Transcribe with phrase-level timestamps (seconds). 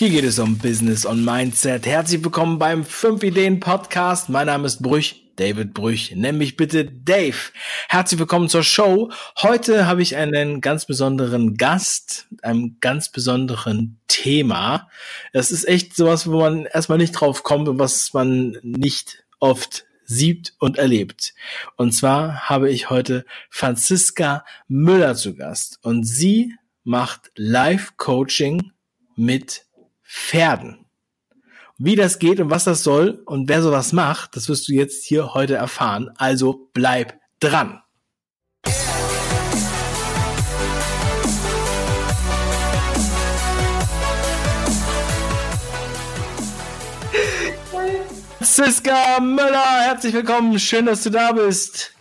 [0.00, 1.84] Hier geht es um Business und Mindset.
[1.84, 4.30] Herzlich willkommen beim 5 Ideen Podcast.
[4.30, 6.16] Mein Name ist Brüch, David Brüch.
[6.16, 7.36] Nenn mich bitte Dave.
[7.86, 9.12] Herzlich willkommen zur Show.
[9.42, 14.88] Heute habe ich einen ganz besonderen Gast, einem ganz besonderen Thema.
[15.34, 19.84] Das ist echt sowas, wo man erstmal nicht drauf kommt und was man nicht oft
[20.06, 21.34] sieht und erlebt.
[21.76, 26.54] Und zwar habe ich heute Franziska Müller zu Gast und sie
[26.84, 28.72] macht Live-Coaching
[29.14, 29.66] mit
[30.12, 30.86] Pferden.
[31.78, 35.04] Wie das geht und was das soll und wer sowas macht, das wirst du jetzt
[35.04, 36.10] hier heute erfahren.
[36.16, 37.80] Also bleib dran.
[48.38, 50.58] Franziska Müller, herzlich willkommen.
[50.58, 51.94] Schön, dass du da bist.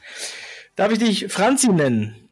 [0.75, 2.31] Darf ich dich Franzi nennen?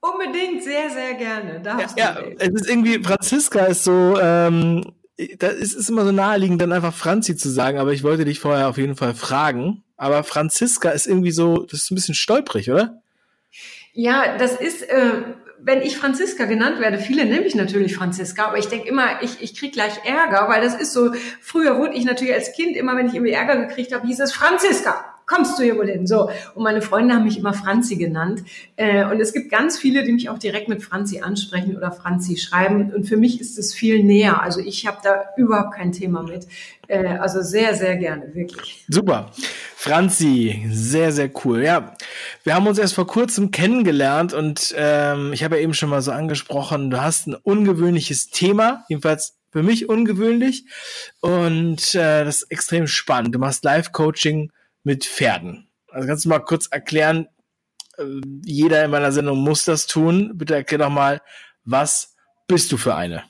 [0.00, 1.60] Unbedingt, sehr, sehr gerne.
[1.60, 4.92] Darfst ja, ja es ist irgendwie, Franziska ist so, ähm,
[5.38, 8.40] da ist es immer so naheliegend, dann einfach Franzi zu sagen, aber ich wollte dich
[8.40, 9.82] vorher auf jeden Fall fragen.
[9.96, 13.00] Aber Franziska ist irgendwie so, das ist ein bisschen stolprig, oder?
[13.92, 15.22] Ja, das ist, äh,
[15.60, 19.40] wenn ich Franziska genannt werde, viele nenne mich natürlich Franziska, aber ich denke immer, ich,
[19.40, 22.96] ich krieg gleich Ärger, weil das ist so, früher wurde ich natürlich als Kind immer,
[22.96, 26.06] wenn ich irgendwie Ärger gekriegt habe, hieß es Franziska kommst du hier wohl hin?
[26.06, 26.30] So.
[26.54, 28.42] Und meine Freunde haben mich immer Franzi genannt.
[28.76, 32.36] Äh, und es gibt ganz viele, die mich auch direkt mit Franzi ansprechen oder Franzi
[32.36, 32.92] schreiben.
[32.92, 34.42] Und für mich ist es viel näher.
[34.42, 36.46] Also ich habe da überhaupt kein Thema mit.
[36.88, 38.84] Äh, also sehr, sehr gerne, wirklich.
[38.88, 39.30] Super.
[39.76, 41.62] Franzi, sehr, sehr cool.
[41.62, 41.94] Ja,
[42.42, 46.02] wir haben uns erst vor kurzem kennengelernt und ähm, ich habe ja eben schon mal
[46.02, 50.66] so angesprochen, du hast ein ungewöhnliches Thema, jedenfalls für mich ungewöhnlich
[51.20, 53.34] und äh, das ist extrem spannend.
[53.34, 54.50] Du machst Live-Coaching
[54.84, 55.68] mit Pferden.
[55.90, 57.28] Also kannst du mal kurz erklären,
[57.98, 58.04] äh,
[58.44, 60.32] jeder in meiner Sendung muss das tun.
[60.34, 61.20] Bitte erklär doch mal,
[61.64, 63.24] was bist du für eine?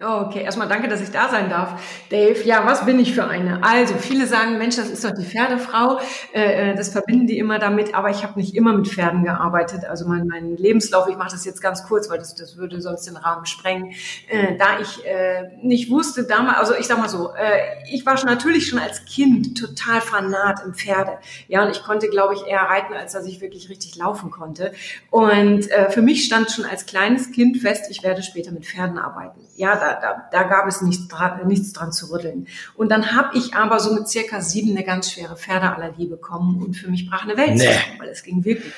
[0.00, 1.78] Okay, erstmal danke, dass ich da sein darf.
[2.10, 3.62] Dave, ja, was bin ich für eine?
[3.62, 6.00] Also, viele sagen, Mensch, das ist doch die Pferdefrau.
[6.32, 9.84] Äh, äh das verbinden die immer damit, aber ich habe nicht immer mit Pferden gearbeitet.
[9.84, 13.06] Also mein, mein Lebenslauf, ich mache das jetzt ganz kurz, weil das, das würde sonst
[13.06, 13.92] den Rahmen sprengen.
[14.28, 17.58] Äh, da ich äh, nicht wusste damals, also ich sag mal so, äh,
[17.92, 21.18] ich war schon natürlich schon als Kind total fanat im Pferde.
[21.48, 24.72] Ja, und ich konnte, glaube ich, eher reiten, als dass ich wirklich richtig laufen konnte.
[25.10, 28.98] Und äh, für mich stand schon als kleines Kind fest, ich werde später mit Pferden
[28.98, 29.40] arbeiten.
[29.54, 32.46] Ja, da da, da gab es nichts dran, nichts dran zu rütteln.
[32.74, 36.76] Und dann habe ich aber so mit circa sieben eine ganz schwere Pferdeallergie bekommen und
[36.76, 37.66] für mich brach eine Welt nee.
[37.66, 38.72] zusammen, weil es ging wirklich.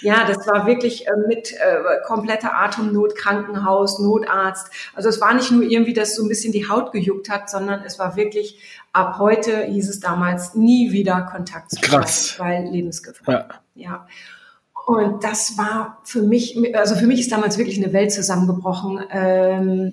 [0.00, 4.70] Ja, das war wirklich äh, mit äh, kompletter Atemnot, Krankenhaus, Notarzt.
[4.94, 7.82] Also es war nicht nur irgendwie, dass so ein bisschen die Haut gejuckt hat, sondern
[7.84, 8.58] es war wirklich,
[8.92, 12.34] ab heute hieß es damals, nie wieder Kontakt zu Krass.
[12.38, 13.34] weil Lebensgefahr.
[13.34, 13.48] Ja.
[13.74, 14.06] ja.
[14.86, 19.04] Und das war für mich, also für mich ist damals wirklich eine Welt zusammengebrochen.
[19.10, 19.92] Ähm,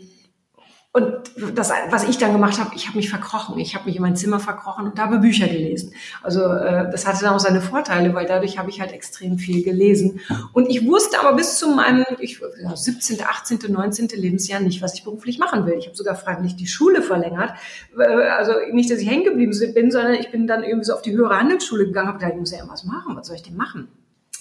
[0.96, 1.14] und
[1.56, 3.60] das, was ich dann gemacht habe, ich habe mich verkrochen.
[3.60, 5.94] Ich habe mich in mein Zimmer verkrochen und habe Bücher gelesen.
[6.24, 9.62] Also äh, das hatte dann auch seine Vorteile, weil dadurch habe ich halt extrem viel
[9.62, 10.22] gelesen.
[10.54, 12.40] Und ich wusste aber bis zu meinem ich,
[12.74, 14.08] 17., 18., 19.
[14.16, 15.74] Lebensjahr nicht, was ich beruflich machen will.
[15.78, 17.52] Ich habe sogar freiwillig die Schule verlängert.
[18.00, 21.02] Äh, also nicht, dass ich hängen geblieben bin, sondern ich bin dann irgendwie so auf
[21.02, 23.18] die höhere Handelsschule gegangen, habe gedacht, ich muss ja irgendwas machen.
[23.18, 23.90] Was soll ich denn machen?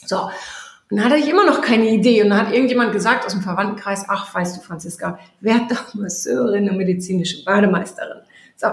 [0.07, 0.31] So,
[0.91, 2.23] und dann hatte ich immer noch keine Idee.
[2.23, 6.69] Und dann hat irgendjemand gesagt aus dem Verwandtenkreis, ach, weißt du, Franziska, werd doch Masseurin
[6.69, 8.19] und medizinische Bademeisterin.
[8.57, 8.69] So,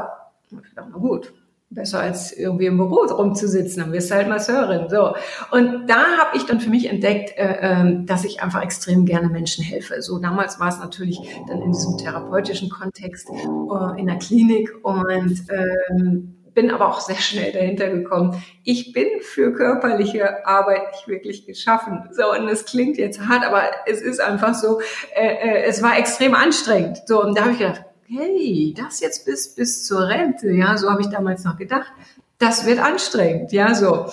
[0.52, 1.34] ich dachte, na gut,
[1.70, 4.90] besser als irgendwie im Büro rumzusitzen, dann wirst du halt Masseurin.
[4.90, 5.16] So.
[5.52, 9.30] Und da habe ich dann für mich entdeckt, äh, äh, dass ich einfach extrem gerne
[9.30, 10.02] Menschen helfe.
[10.02, 15.44] So damals war es natürlich dann in diesem therapeutischen Kontext äh, in der Klinik und
[15.50, 18.44] ähm, bin aber auch sehr schnell dahinter gekommen.
[18.64, 22.10] Ich bin für körperliche Arbeit nicht wirklich geschaffen.
[22.12, 24.82] So, und es klingt jetzt hart, aber es ist einfach so,
[25.16, 27.02] äh, äh, es war extrem anstrengend.
[27.06, 30.90] So, und da habe ich gedacht, hey, das jetzt bis, bis zur Rente, ja, so
[30.90, 31.92] habe ich damals noch gedacht.
[32.38, 34.08] Das wird anstrengend, ja, so.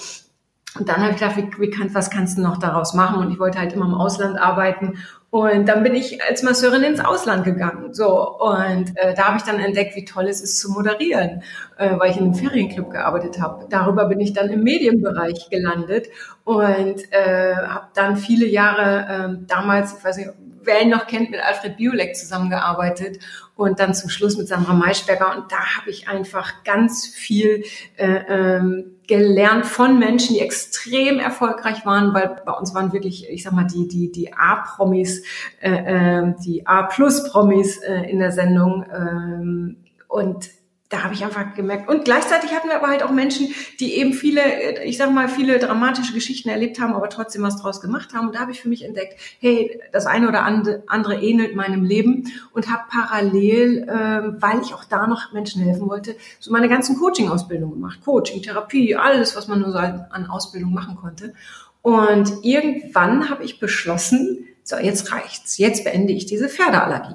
[0.76, 3.18] Und dann habe ich gedacht, wie, wie kann, was kannst du noch daraus machen?
[3.18, 4.98] Und ich wollte halt immer im Ausland arbeiten
[5.30, 7.92] und dann bin ich als Masseurin ins Ausland gegangen.
[7.92, 11.42] So und äh, da habe ich dann entdeckt, wie toll es ist zu moderieren,
[11.76, 13.66] äh, weil ich in einem Ferienclub gearbeitet habe.
[13.68, 16.06] Darüber bin ich dann im Medienbereich gelandet
[16.44, 20.30] und äh, habe dann viele Jahre äh, damals, ich weiß nicht,
[20.62, 23.18] wer ihn noch kennt, mit Alfred Biolek zusammengearbeitet
[23.54, 25.36] und dann zum Schluss mit Sandra Maischberger.
[25.36, 27.64] Und da habe ich einfach ganz viel
[27.96, 33.42] äh, ähm, gelernt von Menschen, die extrem erfolgreich waren, weil bei uns waren wirklich, ich
[33.42, 35.24] sag mal, die, die, die A-Promis,
[35.60, 38.84] äh, äh, die A-Plus-Promis äh, in der Sendung.
[38.94, 39.76] Ähm,
[40.06, 40.50] und
[40.88, 41.88] da habe ich einfach gemerkt.
[41.88, 43.48] Und gleichzeitig hatten wir aber halt auch Menschen,
[43.78, 47.82] die eben viele, ich sag mal, viele dramatische Geschichten erlebt haben, aber trotzdem was draus
[47.82, 48.28] gemacht haben.
[48.28, 52.32] Und da habe ich für mich entdeckt, hey, das eine oder andere ähnelt meinem Leben
[52.52, 56.96] und habe parallel, äh, weil ich auch da noch Menschen helfen wollte, so meine ganzen
[56.96, 58.00] Coaching-Ausbildungen gemacht.
[58.02, 61.34] Coaching, Therapie, alles, was man nur so an Ausbildung machen konnte.
[61.82, 65.58] Und irgendwann habe ich beschlossen, so, jetzt reicht's.
[65.58, 67.14] Jetzt beende ich diese Pferdeallergie.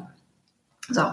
[0.90, 1.04] So,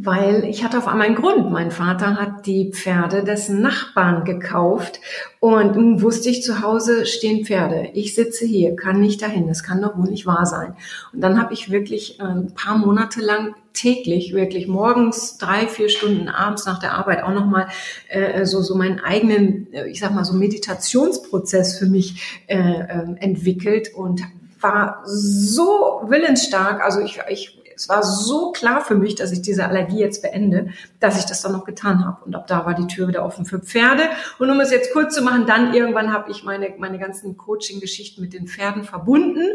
[0.00, 1.50] weil ich hatte auf einmal einen Grund.
[1.50, 5.00] Mein Vater hat die Pferde des Nachbarn gekauft
[5.40, 7.90] und nun wusste ich, zu Hause stehen Pferde.
[7.94, 9.48] Ich sitze hier, kann nicht dahin.
[9.48, 10.76] Das kann doch wohl nicht wahr sein.
[11.12, 16.28] Und dann habe ich wirklich ein paar Monate lang täglich, wirklich morgens drei, vier Stunden
[16.28, 17.66] abends nach der Arbeit auch nochmal
[18.08, 23.16] äh, so, so meinen eigenen, äh, ich sag mal so Meditationsprozess für mich äh, äh,
[23.18, 24.22] entwickelt und
[24.60, 26.84] war so willensstark.
[26.84, 30.70] Also ich, ich es war so klar für mich, dass ich diese Allergie jetzt beende,
[30.98, 32.24] dass ich das dann noch getan habe.
[32.24, 34.02] Und ab da war die Tür wieder offen für Pferde.
[34.40, 38.20] Und um es jetzt kurz zu machen, dann irgendwann habe ich meine, meine ganzen Coaching-Geschichten
[38.20, 39.46] mit den Pferden verbunden,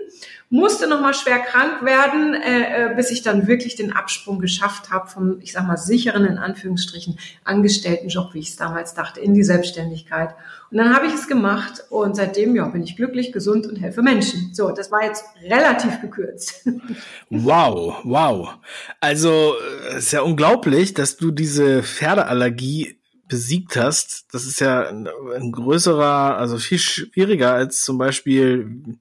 [0.50, 5.10] musste nochmal schwer krank werden, äh, äh, bis ich dann wirklich den Absprung geschafft habe
[5.10, 9.44] vom, ich sag mal, sicheren, in Anführungsstrichen, Angestelltenjob, wie ich es damals dachte, in die
[9.44, 10.34] Selbstständigkeit.
[10.74, 14.02] Und dann habe ich es gemacht und seitdem ja, bin ich glücklich, gesund und helfe
[14.02, 14.56] Menschen.
[14.56, 16.68] So, das war jetzt relativ gekürzt.
[17.30, 18.56] Wow, wow.
[19.00, 19.54] Also
[19.90, 24.25] es ist ja unglaublich, dass du diese Pferdeallergie besiegt hast.
[24.34, 28.98] Das ist ja ein, ein größerer, also viel schwieriger als zum Beispiel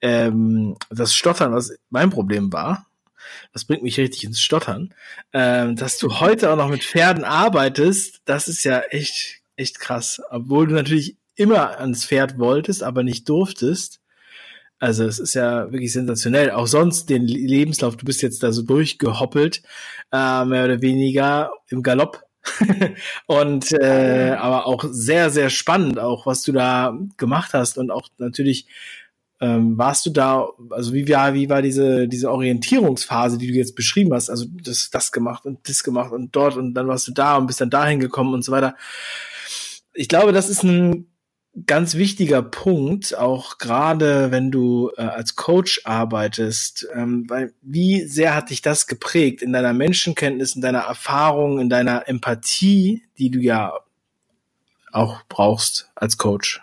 [0.00, 2.86] ähm, das Stottern, was mein Problem war.
[3.52, 4.94] Das bringt mich richtig ins Stottern.
[5.34, 10.20] Ähm, dass du heute auch noch mit Pferden arbeitest, das ist ja echt echt krass.
[10.30, 14.00] Obwohl du natürlich immer ans Pferd wolltest, aber nicht durftest.
[14.78, 16.50] Also es ist ja wirklich sensationell.
[16.50, 19.62] Auch sonst den Lebenslauf, du bist jetzt da so durchgehoppelt,
[20.12, 22.24] äh, mehr oder weniger im Galopp.
[23.26, 28.08] und äh, aber auch sehr, sehr spannend, auch was du da gemacht hast und auch
[28.18, 28.66] natürlich
[29.42, 33.74] ähm, warst du da, also wie war, wie war diese, diese Orientierungsphase, die du jetzt
[33.74, 34.30] beschrieben hast?
[34.30, 37.48] Also das, das gemacht und das gemacht und dort und dann warst du da und
[37.48, 38.76] bist dann dahin gekommen und so weiter
[39.94, 41.12] ich glaube, das ist ein
[41.66, 48.34] ganz wichtiger Punkt, auch gerade wenn du äh, als Coach arbeitest, ähm, weil wie sehr
[48.34, 53.38] hat dich das geprägt in deiner Menschenkenntnis, in deiner Erfahrung, in deiner Empathie, die du
[53.38, 53.74] ja
[54.92, 56.62] auch brauchst als Coach?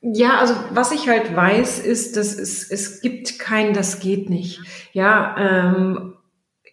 [0.00, 4.60] Ja, also was ich halt weiß, ist, dass es, es gibt kein, das geht nicht.
[4.92, 6.14] Ja, ähm,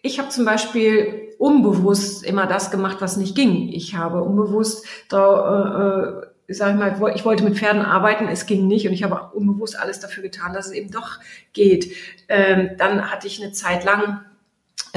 [0.02, 3.68] ich habe zum Beispiel unbewusst immer das gemacht, was nicht ging.
[3.68, 8.46] Ich habe unbewusst da, äh, äh, sag ich mal, ich wollte mit Pferden arbeiten, es
[8.46, 11.18] ging nicht und ich habe unbewusst alles dafür getan, dass es eben doch
[11.52, 11.92] geht.
[12.28, 14.20] Ähm, dann hatte ich eine Zeit lang,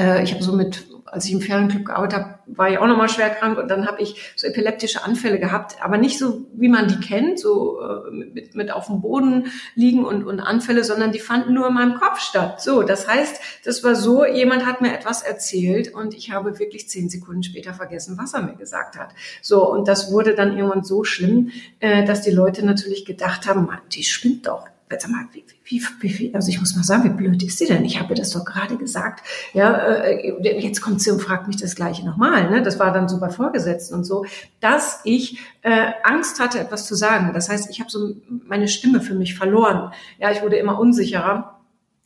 [0.00, 3.08] äh, ich habe so mit als ich im Ferienclub gearbeitet habe, war ich auch nochmal
[3.08, 6.88] schwer krank und dann habe ich so epileptische Anfälle gehabt, aber nicht so, wie man
[6.88, 11.18] die kennt, so äh, mit, mit auf dem Boden liegen und, und Anfälle, sondern die
[11.18, 12.60] fanden nur in meinem Kopf statt.
[12.60, 16.88] So, das heißt, das war so, jemand hat mir etwas erzählt und ich habe wirklich
[16.88, 19.10] zehn Sekunden später vergessen, was er mir gesagt hat.
[19.42, 21.50] So, und das wurde dann irgendwann so schlimm,
[21.80, 24.66] äh, dass die Leute natürlich gedacht haben, Mann, die spinnt doch
[24.98, 27.84] sag mal, wie, wie, wie, also ich muss mal sagen, wie blöd ist sie denn?
[27.84, 29.24] Ich habe das doch gerade gesagt.
[29.52, 32.50] Ja, äh, jetzt kommt sie und fragt mich das Gleiche nochmal.
[32.50, 32.62] Ne?
[32.62, 34.24] Das war dann so bei Vorgesetzten und so,
[34.58, 37.30] dass ich äh, Angst hatte, etwas zu sagen.
[37.34, 38.14] Das heißt, ich habe so
[38.46, 39.92] meine Stimme für mich verloren.
[40.18, 41.59] Ja, ich wurde immer unsicherer.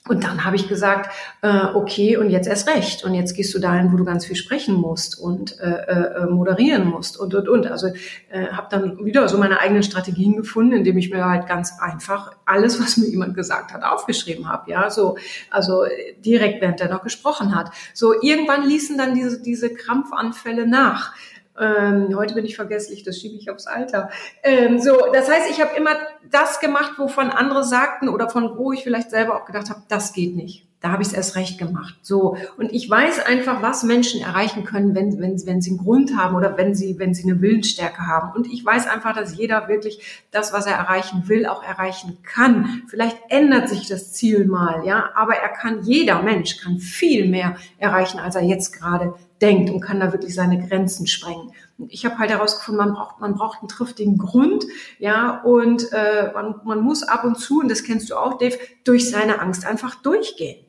[0.06, 1.11] Und dann habe ich gesagt,
[1.41, 3.05] äh, okay, und jetzt erst recht.
[3.05, 6.87] Und jetzt gehst du dahin, wo du ganz viel sprechen musst und äh, äh, moderieren
[6.87, 7.67] musst und, und, und.
[7.67, 7.87] Also
[8.29, 12.32] äh, habe dann wieder so meine eigenen Strategien gefunden, indem ich mir halt ganz einfach
[12.44, 14.70] alles, was mir jemand gesagt hat, aufgeschrieben habe.
[14.70, 15.17] Ja, so,
[15.49, 15.84] also
[16.23, 17.70] direkt, während er noch gesprochen hat.
[17.94, 21.15] So, irgendwann ließen dann diese, diese Krampfanfälle nach.
[21.58, 24.11] Ähm, heute bin ich vergesslich, das schiebe ich aufs Alter.
[24.43, 25.96] Ähm, so, das heißt, ich habe immer
[26.31, 30.13] das gemacht, wovon andere sagten oder von wo ich vielleicht selber auch gedacht habe, das
[30.13, 30.67] geht nicht.
[30.84, 31.96] Da habe ich es erst recht gemacht.
[32.03, 36.14] So und ich weiß einfach, was Menschen erreichen können, wenn, wenn, wenn sie einen Grund
[36.14, 38.36] haben oder wenn sie wenn sie eine Willensstärke haben.
[38.36, 42.82] Und ich weiß einfach, dass jeder wirklich das, was er erreichen will, auch erreichen kann.
[42.88, 47.56] Vielleicht ändert sich das Ziel mal, ja, aber er kann jeder Mensch kann viel mehr
[47.79, 51.53] erreichen, als er jetzt gerade denkt und kann da wirklich seine Grenzen sprengen.
[51.79, 54.67] Und ich habe halt herausgefunden, man braucht, man braucht einen triftigen Grund,
[54.98, 58.58] ja, und äh, man, man muss ab und zu, und das kennst du auch, Dave,
[58.84, 60.64] durch seine Angst einfach durchgehen.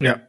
[0.00, 0.20] Ja.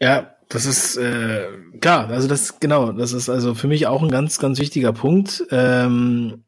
[0.00, 1.48] Ja, das ist äh,
[1.80, 5.44] klar, also das genau, das ist also für mich auch ein ganz, ganz wichtiger Punkt.
[5.50, 6.44] Ähm,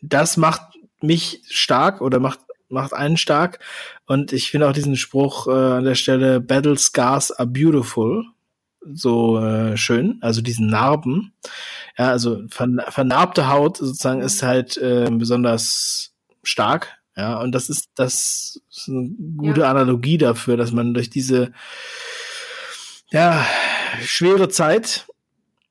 [0.00, 0.62] das macht
[1.00, 3.60] mich stark oder macht macht einen stark
[4.06, 8.24] und ich finde auch diesen Spruch äh, an der Stelle Battle Scars are beautiful
[8.92, 11.32] so äh, schön, also diesen Narben.
[11.98, 16.12] Ja, also vernarbte Haut sozusagen ist halt äh, besonders
[16.42, 16.98] stark.
[17.16, 19.70] Ja, und das ist das ist eine gute ja.
[19.70, 21.52] Analogie dafür, dass man durch diese
[23.10, 23.46] ja
[24.02, 25.06] schwere Zeit,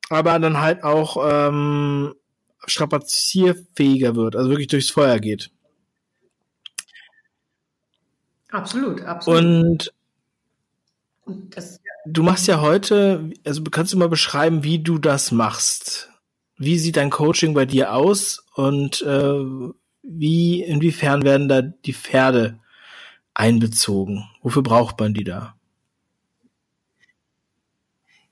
[0.09, 2.15] aber dann halt auch ähm,
[2.65, 5.51] strapazierfähiger wird, also wirklich durchs Feuer geht.
[8.49, 9.39] Absolut, absolut.
[9.39, 9.93] Und,
[11.25, 16.09] Und das, du machst ja heute, also kannst du mal beschreiben, wie du das machst?
[16.57, 19.43] Wie sieht dein Coaching bei dir aus und äh,
[20.07, 22.59] wie, inwiefern werden da die Pferde
[23.33, 24.29] einbezogen?
[24.41, 25.55] Wofür braucht man die da?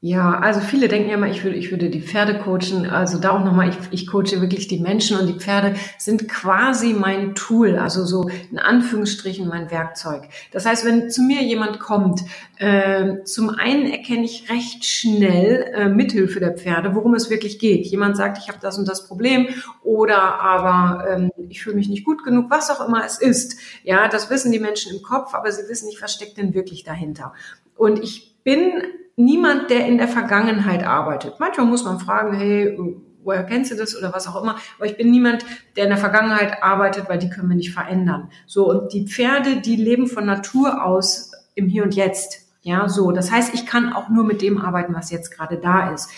[0.05, 2.89] Ja, also viele denken ja immer, ich würde, ich würde die Pferde coachen.
[2.89, 6.91] Also da auch nochmal, ich, ich coache wirklich die Menschen und die Pferde sind quasi
[6.91, 10.23] mein Tool, also so in Anführungsstrichen mein Werkzeug.
[10.51, 12.19] Das heißt, wenn zu mir jemand kommt,
[12.57, 17.85] äh, zum einen erkenne ich recht schnell äh, mithilfe der Pferde, worum es wirklich geht.
[17.85, 19.47] Jemand sagt, ich habe das und das Problem
[19.83, 23.57] oder aber ähm, ich fühle mich nicht gut genug, was auch immer es ist.
[23.85, 26.83] Ja, das wissen die Menschen im Kopf, aber sie wissen nicht, was steckt denn wirklich
[26.83, 27.31] dahinter.
[27.77, 28.83] Und ich bin
[29.15, 31.35] niemand, der in der Vergangenheit arbeitet.
[31.39, 32.77] Manchmal muss man fragen, hey,
[33.23, 34.57] woher kennst du das oder was auch immer.
[34.77, 38.29] Aber ich bin niemand, der in der Vergangenheit arbeitet, weil die können wir nicht verändern.
[38.45, 42.41] So, und die Pferde, die leben von Natur aus im Hier und Jetzt.
[42.61, 43.11] Ja, so.
[43.11, 46.09] Das heißt, ich kann auch nur mit dem arbeiten, was jetzt gerade da ist.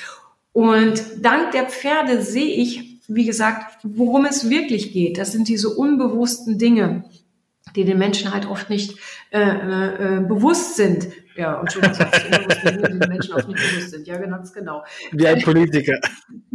[0.53, 5.17] Und dank der Pferde sehe ich, wie gesagt, worum es wirklich geht.
[5.17, 7.05] Das sind diese unbewussten Dinge,
[7.75, 8.97] die den Menschen halt oft nicht
[9.31, 11.07] äh, äh, bewusst sind.
[11.35, 14.07] Ja, und schon was unbewusst die Menschen oft nicht bewusst sind.
[14.07, 14.83] Ja, ganz genau.
[15.11, 15.99] Wie ein Politiker.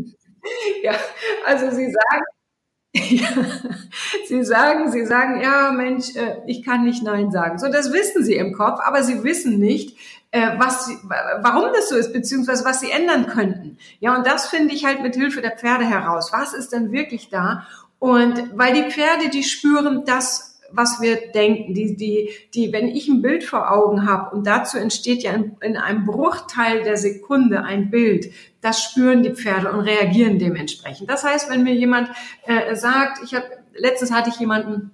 [0.83, 0.95] ja,
[1.45, 2.25] also sie sagen,
[2.95, 3.29] ja,
[4.27, 7.59] sie sagen, sie sagen, ja, Mensch, äh, ich kann nicht Nein sagen.
[7.59, 9.97] So, das wissen sie im Kopf, aber sie wissen nicht,
[10.33, 13.79] äh, was, sie, warum das so ist, beziehungsweise was sie ändern könnten.
[14.00, 16.33] Ja, und das finde ich halt mit Hilfe der Pferde heraus.
[16.33, 17.67] Was ist denn wirklich da?
[17.99, 21.75] Und weil die Pferde, die spüren das, was wir denken.
[21.75, 25.57] Die, die, die, wenn ich ein Bild vor Augen habe und dazu entsteht ja in,
[25.61, 31.11] in einem Bruchteil der Sekunde ein Bild, das spüren die Pferde und reagieren dementsprechend.
[31.11, 32.11] Das heißt, wenn mir jemand
[32.47, 34.91] äh, sagt, ich habe letztens hatte ich jemanden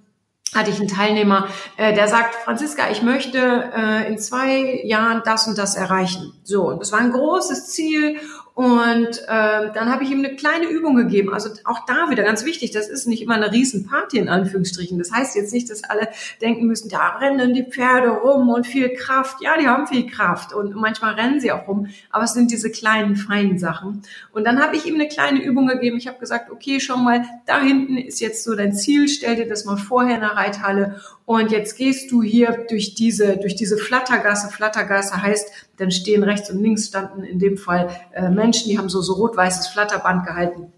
[0.55, 5.47] hatte ich einen Teilnehmer, äh, der sagt, Franziska, ich möchte äh, in zwei Jahren das
[5.47, 6.33] und das erreichen.
[6.43, 8.17] So, und das war ein großes Ziel
[8.57, 11.31] und äh, dann habe ich ihm eine kleine Übung gegeben.
[11.31, 14.97] Also auch da wieder ganz wichtig, das ist nicht immer eine Riesenparty in Anführungsstrichen.
[14.97, 16.07] Das heißt jetzt nicht, dass alle
[16.41, 19.43] denken müssen, da rennen die Pferde rum und viel Kraft.
[19.43, 22.71] Ja, die haben viel Kraft und manchmal rennen sie auch rum, aber es sind diese
[22.71, 24.01] kleinen, feinen Sachen.
[24.33, 25.97] Und dann habe ich ihm eine kleine Übung gegeben.
[25.97, 29.47] Ich habe gesagt, okay, schau mal, da hinten ist jetzt so dein Ziel, stell dir
[29.47, 33.75] das mal vorher in der Reithalle und jetzt gehst du hier durch diese, durch diese
[33.77, 34.47] Flattergasse.
[34.47, 38.87] Flattergasse heißt, dann stehen rechts und links standen in dem Fall äh, Menschen, die haben
[38.87, 40.71] so, so rot-weißes Flatterband gehalten.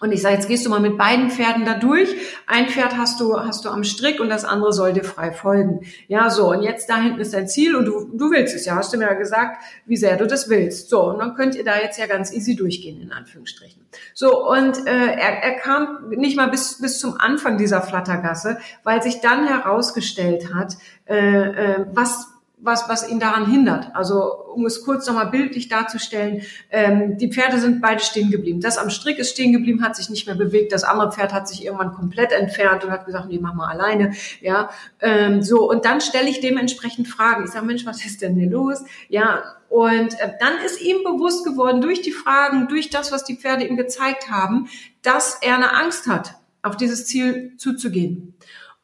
[0.00, 2.08] Und ich sage, jetzt gehst du mal mit beiden Pferden da durch.
[2.46, 5.80] Ein Pferd hast du, hast du am Strick und das andere soll dir frei folgen.
[6.06, 6.50] Ja, so.
[6.50, 8.76] Und jetzt da hinten ist dein Ziel und du, du willst es ja.
[8.76, 10.88] Hast du mir ja gesagt, wie sehr du das willst.
[10.88, 11.02] So.
[11.02, 13.82] Und dann könnt ihr da jetzt ja ganz easy durchgehen, in Anführungsstrichen.
[14.14, 14.48] So.
[14.48, 19.20] Und, äh, er, er kam nicht mal bis, bis zum Anfang dieser Flattergasse, weil sich
[19.20, 20.76] dann herausgestellt hat,
[21.06, 22.28] äh, äh, was,
[22.60, 23.94] was, was ihn daran hindert.
[23.94, 28.60] Also um es kurz nochmal bildlich darzustellen, ähm, die Pferde sind beide stehen geblieben.
[28.60, 30.72] Das am Strick ist stehen geblieben, hat sich nicht mehr bewegt.
[30.72, 34.12] Das andere Pferd hat sich irgendwann komplett entfernt und hat gesagt, nee, mach mal alleine.
[34.40, 37.44] Ja, ähm, so und dann stelle ich dementsprechend Fragen.
[37.44, 38.82] Ich sage, Mensch, was ist denn hier los?
[39.08, 43.36] Ja, und äh, dann ist ihm bewusst geworden durch die Fragen, durch das, was die
[43.36, 44.68] Pferde ihm gezeigt haben,
[45.02, 48.34] dass er eine Angst hat, auf dieses Ziel zuzugehen.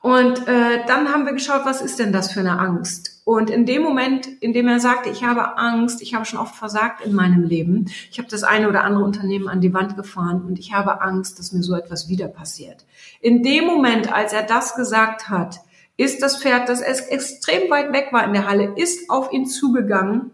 [0.00, 3.13] Und äh, dann haben wir geschaut, was ist denn das für eine Angst?
[3.24, 6.54] Und in dem Moment, in dem er sagte, ich habe Angst, ich habe schon oft
[6.54, 10.42] versagt in meinem Leben, ich habe das eine oder andere Unternehmen an die Wand gefahren
[10.46, 12.84] und ich habe Angst, dass mir so etwas wieder passiert.
[13.20, 15.60] In dem Moment, als er das gesagt hat,
[15.96, 20.32] ist das Pferd, das extrem weit weg war in der Halle, ist auf ihn zugegangen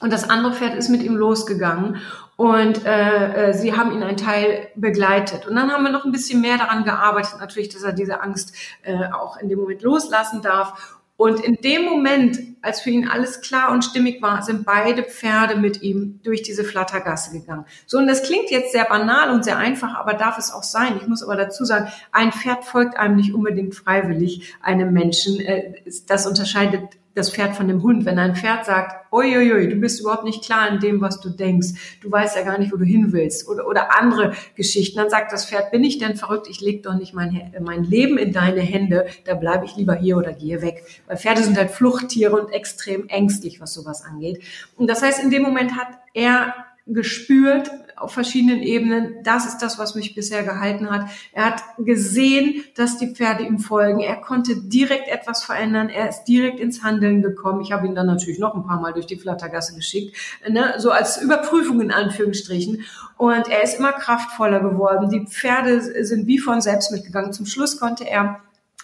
[0.00, 2.00] und das andere Pferd ist mit ihm losgegangen
[2.36, 5.46] und äh, äh, sie haben ihn einen Teil begleitet.
[5.46, 8.56] Und dann haben wir noch ein bisschen mehr daran gearbeitet, natürlich, dass er diese Angst
[8.82, 10.98] äh, auch in dem Moment loslassen darf.
[11.16, 15.56] Und in dem Moment, als für ihn alles klar und stimmig war, sind beide Pferde
[15.56, 17.66] mit ihm durch diese Flattergasse gegangen.
[17.86, 20.96] So, und das klingt jetzt sehr banal und sehr einfach, aber darf es auch sein.
[21.00, 25.38] Ich muss aber dazu sagen, ein Pferd folgt einem nicht unbedingt freiwillig einem Menschen.
[25.38, 25.74] Äh,
[26.08, 26.82] das unterscheidet
[27.14, 28.04] das Pferd von dem Hund.
[28.04, 31.98] Wenn ein Pferd sagt, uiuiui, du bist überhaupt nicht klar in dem, was du denkst,
[32.00, 35.32] du weißt ja gar nicht, wo du hin willst oder, oder andere Geschichten, dann sagt
[35.32, 38.60] das Pferd, bin ich denn verrückt, ich leg doch nicht mein, mein Leben in deine
[38.60, 40.84] Hände, da bleibe ich lieber hier oder gehe weg.
[41.06, 44.42] Weil Pferde sind halt Fluchttiere und extrem ängstlich, was sowas angeht.
[44.76, 46.54] Und das heißt, in dem Moment hat er
[46.86, 51.08] gespürt auf verschiedenen Ebenen, das ist das, was mich bisher gehalten hat.
[51.32, 54.00] Er hat gesehen, dass die Pferde ihm folgen.
[54.00, 55.88] Er konnte direkt etwas verändern.
[55.88, 57.60] Er ist direkt ins Handeln gekommen.
[57.60, 60.16] Ich habe ihn dann natürlich noch ein paar Mal durch die Flattergasse geschickt,
[60.48, 60.74] ne?
[60.78, 62.84] so als Überprüfung in Anführungsstrichen.
[63.16, 65.10] Und er ist immer kraftvoller geworden.
[65.10, 67.32] Die Pferde sind wie von selbst mitgegangen.
[67.32, 68.40] Zum Schluss konnte er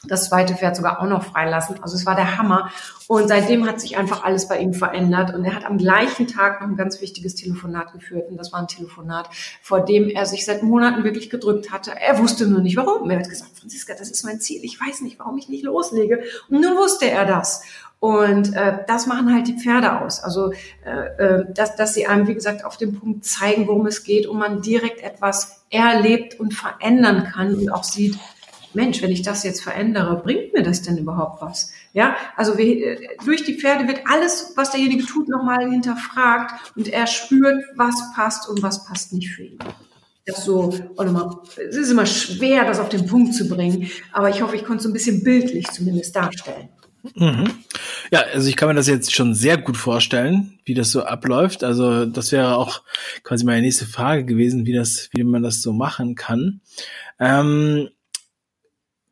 [0.07, 1.83] das zweite Pferd sogar auch noch freilassen.
[1.83, 2.71] Also es war der Hammer.
[3.07, 5.35] Und seitdem hat sich einfach alles bei ihm verändert.
[5.35, 8.31] Und er hat am gleichen Tag noch ein ganz wichtiges Telefonat geführt.
[8.31, 9.29] Und das war ein Telefonat,
[9.63, 11.93] vor dem er sich seit Monaten wirklich gedrückt hatte.
[11.95, 13.11] Er wusste nur nicht warum.
[13.11, 14.65] Er hat gesagt, Franziska, das ist mein Ziel.
[14.65, 16.23] Ich weiß nicht, warum ich nicht loslege.
[16.49, 17.63] Und nun wusste er das.
[17.99, 20.25] Und äh, das machen halt die Pferde aus.
[20.25, 20.53] Also,
[20.87, 24.27] äh, äh, dass, dass sie einem, wie gesagt, auf dem Punkt zeigen, worum es geht
[24.27, 28.19] und man direkt etwas erlebt und verändern kann und auch sieht,
[28.75, 31.73] Mensch, wenn ich das jetzt verändere, bringt mir das denn überhaupt was?
[31.93, 37.07] Ja, also wir, durch die Pferde wird alles, was derjenige tut, nochmal hinterfragt und er
[37.07, 39.59] spürt, was passt und was passt nicht für ihn.
[40.27, 40.73] Das so,
[41.57, 44.83] es ist immer schwer, das auf den Punkt zu bringen, aber ich hoffe, ich konnte
[44.83, 46.69] es ein bisschen bildlich zumindest darstellen.
[47.15, 47.51] Mhm.
[48.13, 51.65] Ja, also ich kann mir das jetzt schon sehr gut vorstellen, wie das so abläuft.
[51.65, 52.83] Also das wäre auch
[53.23, 56.61] quasi meine nächste Frage gewesen, wie das, wie man das so machen kann.
[57.19, 57.89] Ähm,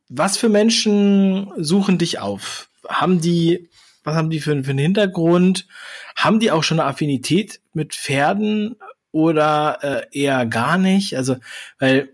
[0.09, 2.69] was für Menschen suchen dich auf?
[2.87, 3.69] Haben die,
[4.03, 5.67] was haben die für, für einen Hintergrund?
[6.15, 8.75] Haben die auch schon eine Affinität mit Pferden
[9.11, 11.15] oder äh, eher gar nicht?
[11.15, 11.37] Also,
[11.77, 12.09] weil,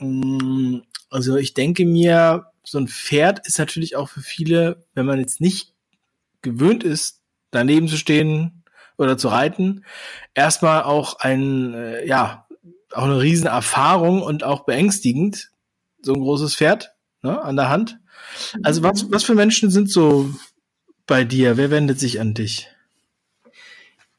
[0.00, 5.06] mh, mm, also ich denke mir, so ein Pferd ist natürlich auch für viele, wenn
[5.06, 5.72] man jetzt nicht
[6.42, 8.64] gewöhnt ist, daneben zu stehen
[8.98, 9.84] oder zu reiten,
[10.34, 12.46] erstmal auch ein, äh, ja,
[12.92, 15.50] auch eine riesen Erfahrung und auch beängstigend,
[16.02, 17.98] so ein großes Pferd ne, an der Hand.
[18.62, 20.30] Also was, was für Menschen sind so
[21.06, 21.56] bei dir?
[21.56, 22.68] Wer wendet sich an dich?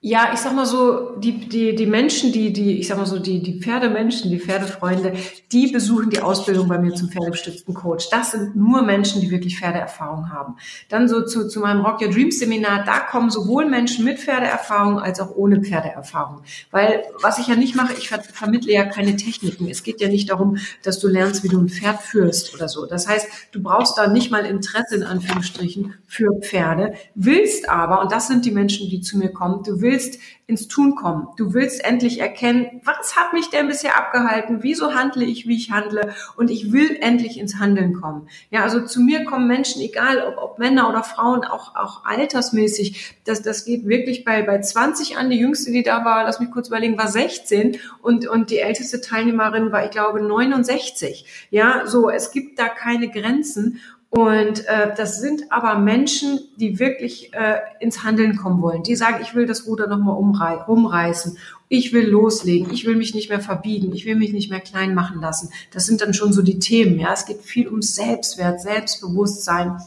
[0.02, 3.20] Ja, ich sag mal so, die, die, die Menschen, die, die, ich sag mal so,
[3.20, 5.12] die, die Pferdemenschen, die Pferdefreunde,
[5.52, 8.10] die besuchen die Ausbildung bei mir zum pferdegestützten Coach.
[8.10, 10.56] Das sind nur Menschen, die wirklich Pferdeerfahrung haben.
[10.88, 15.00] Dann so zu, zu meinem Rock Your Dreams Seminar, da kommen sowohl Menschen mit Pferdeerfahrung
[15.00, 16.44] als auch ohne Pferdeerfahrung.
[16.72, 19.68] Weil, was ich ja nicht mache, ich ver vermittle ja keine Techniken.
[19.68, 22.86] Es geht ja nicht darum, dass du lernst, wie du ein Pferd führst oder so.
[22.86, 28.14] Das heißt, du brauchst da nicht mal Interesse in Anführungsstrichen für Pferde, willst aber, und
[28.14, 31.28] das sind die Menschen, die zu mir kommen, du willst willst ins Tun kommen.
[31.38, 34.60] Du willst endlich erkennen, was hat mich denn bisher abgehalten?
[34.62, 36.16] Wieso handle ich, wie ich handle?
[36.38, 38.28] Und ich will endlich ins Handeln kommen.
[38.50, 43.16] Ja, also zu mir kommen Menschen, egal ob, ob Männer oder Frauen, auch, auch altersmäßig.
[43.26, 45.30] Das, das geht wirklich bei, bei 20 an.
[45.30, 49.02] Die jüngste, die da war, lass mich kurz überlegen, war 16 und, und die älteste
[49.02, 51.48] Teilnehmerin war, ich glaube, 69.
[51.52, 53.82] Ja, so, es gibt da keine Grenzen.
[54.12, 58.82] Und äh, das sind aber Menschen, die wirklich äh, ins Handeln kommen wollen.
[58.82, 61.38] Die sagen, ich will das Ruder nochmal umrei umreißen.
[61.68, 62.74] Ich will loslegen.
[62.74, 63.94] Ich will mich nicht mehr verbiegen.
[63.94, 65.52] Ich will mich nicht mehr klein machen lassen.
[65.72, 67.00] Das sind dann schon so die Themen.
[67.00, 69.80] Ja, es geht viel um Selbstwert, Selbstbewusstsein.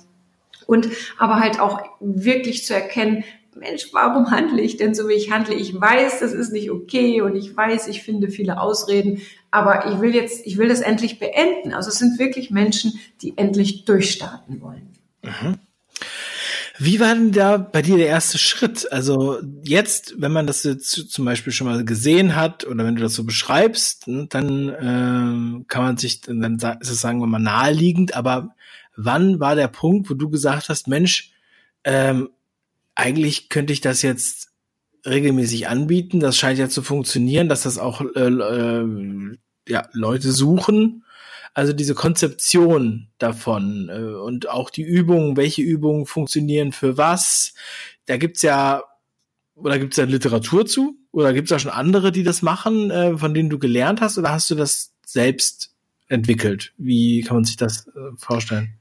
[0.67, 5.31] Und aber halt auch wirklich zu erkennen, Mensch, warum handle ich denn so, wie ich
[5.31, 5.55] handle?
[5.55, 10.01] Ich weiß, das ist nicht okay und ich weiß, ich finde viele Ausreden, aber ich
[10.01, 11.73] will jetzt, ich will das endlich beenden.
[11.73, 14.88] Also es sind wirklich Menschen, die endlich durchstarten wollen.
[15.23, 15.59] Mhm.
[16.79, 18.91] Wie war denn da bei dir der erste Schritt?
[18.91, 23.03] Also jetzt, wenn man das jetzt zum Beispiel schon mal gesehen hat oder wenn du
[23.03, 27.38] das so beschreibst, ne, dann äh, kann man sich, dann ist es sagen wir mal
[27.38, 28.55] naheliegend, aber
[28.97, 31.33] wann war der Punkt, wo du gesagt hast, Mensch,
[31.85, 32.31] ähm,
[32.94, 34.52] eigentlich könnte ich das jetzt
[35.07, 36.20] regelmäßig anbieten.
[36.20, 39.37] Das scheint ja zu funktionieren, dass das auch äh, äh,
[39.68, 41.05] ja, Leute suchen.
[41.55, 47.55] Also diese Konzeption davon äh, und auch die Übungen, welche Übungen funktionieren für was.
[48.07, 48.83] Da gibt's ja,
[49.55, 50.96] oder gibt's da Literatur zu?
[51.11, 54.16] Oder gibt's da schon andere, die das machen, äh, von denen du gelernt hast?
[54.16, 55.74] Oder hast du das selbst
[56.09, 56.72] entwickelt?
[56.78, 58.74] Wie kann man sich das äh, vorstellen?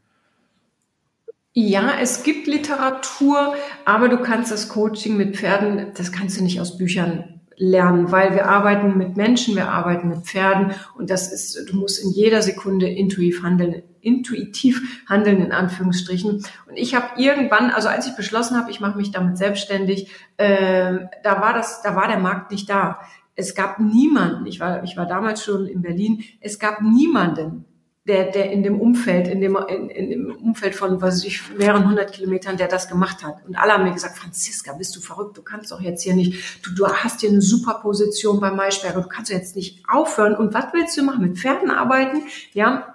[1.54, 6.62] Ja, es gibt Literatur, aber du kannst das Coaching mit Pferden, das kannst du nicht
[6.62, 11.70] aus Büchern lernen, weil wir arbeiten mit Menschen, wir arbeiten mit Pferden und das ist,
[11.70, 16.32] du musst in jeder Sekunde intuitiv handeln, intuitiv handeln in Anführungsstrichen.
[16.32, 21.00] Und ich habe irgendwann, also als ich beschlossen habe, ich mache mich damit selbstständig, äh,
[21.22, 23.02] da war das, da war der Markt nicht da.
[23.36, 24.46] Es gab niemanden.
[24.46, 26.24] Ich war, ich war damals schon in Berlin.
[26.40, 27.66] Es gab niemanden,
[28.06, 31.88] der, der in dem Umfeld, in dem, in, in dem Umfeld von, was ich, mehreren
[31.88, 33.46] hundert Kilometern, der das gemacht hat.
[33.46, 35.38] Und alle haben mir gesagt, Franziska, bist du verrückt?
[35.38, 39.02] Du kannst doch jetzt hier nicht, du, du hast hier eine super Position bei Maischberger,
[39.02, 40.36] du kannst jetzt nicht aufhören.
[40.36, 41.22] Und was willst du machen?
[41.22, 42.24] Mit Pferden arbeiten?
[42.54, 42.91] Ja,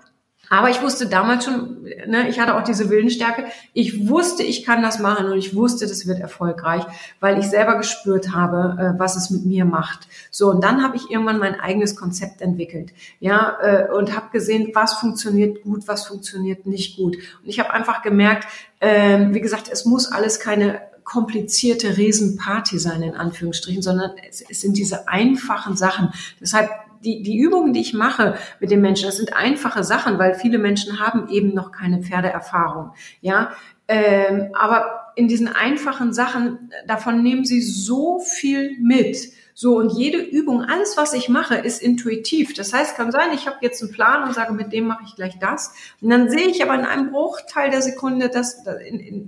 [0.49, 3.47] aber ich wusste damals schon, ne, ich hatte auch diese Willensstärke.
[3.73, 6.85] Ich wusste, ich kann das machen und ich wusste, das wird erfolgreich,
[7.21, 10.09] weil ich selber gespürt habe, äh, was es mit mir macht.
[10.31, 14.71] So und dann habe ich irgendwann mein eigenes Konzept entwickelt, ja, äh, und habe gesehen,
[14.75, 17.17] was funktioniert gut, was funktioniert nicht gut.
[17.17, 18.47] Und ich habe einfach gemerkt,
[18.81, 24.61] äh, wie gesagt, es muss alles keine komplizierte Riesenparty sein in Anführungsstrichen, sondern es, es
[24.61, 26.13] sind diese einfachen Sachen.
[26.41, 26.69] Deshalb
[27.05, 30.59] die, die Übungen, die ich mache mit den Menschen, das sind einfache Sachen, weil viele
[30.59, 32.93] Menschen haben eben noch keine Pferdeerfahrung.
[33.21, 33.51] Ja,
[33.89, 39.17] ähm, aber in diesen einfachen Sachen, davon nehmen sie so viel mit.
[39.59, 42.53] So, und jede Übung, alles, was ich mache, ist intuitiv.
[42.53, 45.17] Das heißt, kann sein, ich habe jetzt einen Plan und sage, mit dem mache ich
[45.17, 45.73] gleich das.
[46.03, 48.65] Und dann sehe ich aber in einem Bruchteil der Sekunde, dass,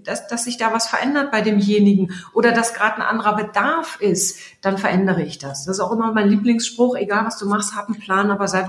[0.04, 4.38] dass, dass sich da was verändert bei demjenigen oder dass gerade ein anderer Bedarf ist,
[4.60, 5.64] dann verändere ich das.
[5.64, 8.66] Das ist auch immer mein Lieblingsspruch, egal was du machst, hab einen Plan, aber sei,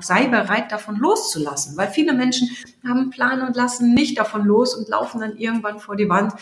[0.00, 1.76] sei bereit, davon loszulassen.
[1.76, 2.50] Weil viele Menschen
[2.84, 6.32] haben einen Plan und lassen nicht davon los und laufen dann irgendwann vor die Wand,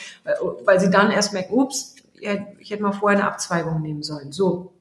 [0.64, 1.96] weil sie dann erst merken, ups,
[2.59, 4.33] ich hätte mal vorher eine Abzweigung nehmen sollen.
[4.33, 4.72] So.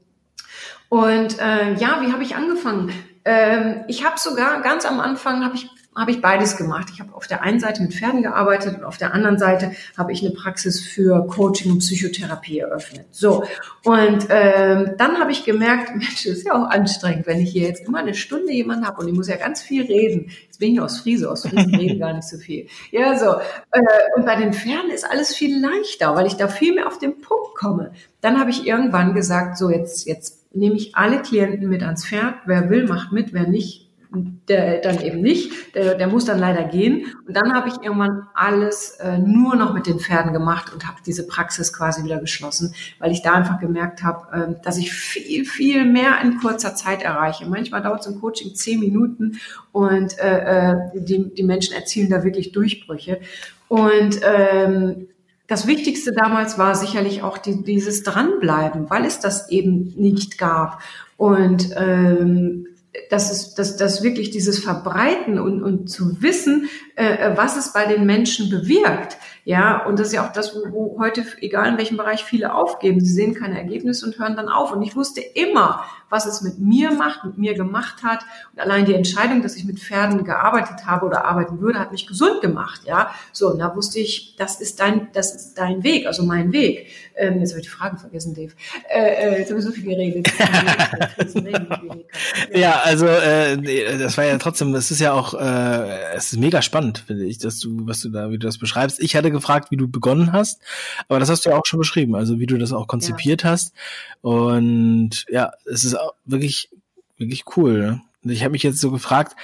[0.89, 2.93] Und äh, ja, wie habe ich angefangen?
[3.25, 6.87] Ähm, ich habe sogar ganz am Anfang habe ich habe ich beides gemacht.
[6.93, 10.11] Ich habe auf der einen Seite mit Pferden gearbeitet und auf der anderen Seite habe
[10.11, 13.05] ich eine Praxis für Coaching und Psychotherapie eröffnet.
[13.11, 13.43] So
[13.83, 17.67] und ähm, dann habe ich gemerkt, Mensch, das ist ja auch anstrengend, wenn ich hier
[17.67, 20.31] jetzt immer eine Stunde jemanden habe und ich muss ja ganz viel reden.
[20.45, 22.67] Jetzt bin ich aus Friese, aus Friesen reden gar nicht so viel.
[22.91, 23.35] Ja so
[23.71, 23.81] äh,
[24.15, 27.21] und bei den Pferden ist alles viel leichter, weil ich da viel mehr auf den
[27.21, 27.91] Punkt komme.
[28.21, 32.35] Dann habe ich irgendwann gesagt, so jetzt jetzt nehme ich alle Klienten mit ans Pferd.
[32.45, 33.33] Wer will, macht mit.
[33.33, 33.82] Wer nicht,
[34.13, 37.05] der dann eben nicht, der, der muss dann leider gehen.
[37.27, 40.97] Und dann habe ich irgendwann alles äh, nur noch mit den Pferden gemacht und habe
[41.05, 45.45] diese Praxis quasi wieder geschlossen, weil ich da einfach gemerkt habe, äh, dass ich viel,
[45.45, 47.45] viel mehr in kurzer Zeit erreiche.
[47.47, 49.39] Manchmal dauert so ein Coaching zehn Minuten
[49.71, 53.19] und äh, äh die, die Menschen erzielen da wirklich Durchbrüche.
[53.67, 55.07] Und ähm,
[55.47, 60.81] das Wichtigste damals war sicherlich auch die, dieses Dranbleiben, weil es das eben nicht gab.
[61.17, 62.67] Und ähm,
[63.09, 67.85] das ist das, das wirklich dieses Verbreiten und, und zu wissen, äh, was es bei
[67.85, 69.17] den Menschen bewirkt.
[69.45, 72.53] Ja, und das ist ja auch das, wo, wo heute, egal in welchem Bereich, viele
[72.53, 73.01] aufgeben.
[73.01, 74.71] Sie sehen keine Ergebnisse und hören dann auf.
[74.71, 78.21] Und ich wusste immer, was es mit mir macht, mit mir gemacht hat.
[78.53, 82.07] Und allein die Entscheidung, dass ich mit Pferden gearbeitet habe oder arbeiten würde, hat mich
[82.07, 82.81] gesund gemacht.
[82.85, 86.53] Ja, so, und da wusste ich, das ist dein, das ist dein Weg, also mein
[86.53, 86.87] Weg.
[87.15, 88.53] Ähm, jetzt habe ich die Fragen vergessen, Dave.
[88.89, 90.31] Äh, äh, jetzt habe ich so viel geredet.
[92.53, 96.61] ja, also äh, das war ja trotzdem, es ist ja auch, äh, es ist mega
[96.61, 99.01] spannend, finde ich, dass du, was du da, wie du das beschreibst.
[99.01, 100.61] Ich hatte gefragt, wie du begonnen hast,
[101.07, 103.51] aber das hast du ja auch schon beschrieben, also wie du das auch konzipiert ja.
[103.51, 103.73] hast.
[104.21, 106.69] Und ja, es ist wirklich,
[107.17, 108.01] wirklich cool.
[108.21, 108.33] Ne?
[108.33, 109.35] Ich habe mich jetzt so gefragt,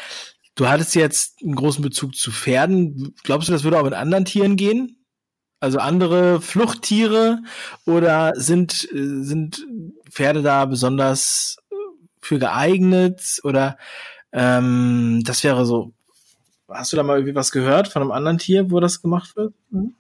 [0.56, 3.16] du hattest jetzt einen großen Bezug zu Pferden.
[3.24, 4.98] Glaubst du, das würde auch mit anderen Tieren gehen?
[5.62, 7.40] Also andere Fluchttiere
[7.86, 9.66] oder sind, sind
[10.10, 11.58] Pferde da besonders
[12.22, 13.78] für geeignet oder
[14.32, 15.94] ähm, das wäre so.
[16.70, 19.54] Hast du da mal irgendwie was gehört von einem anderen Tier, wo das gemacht wird?
[19.72, 19.96] Mhm.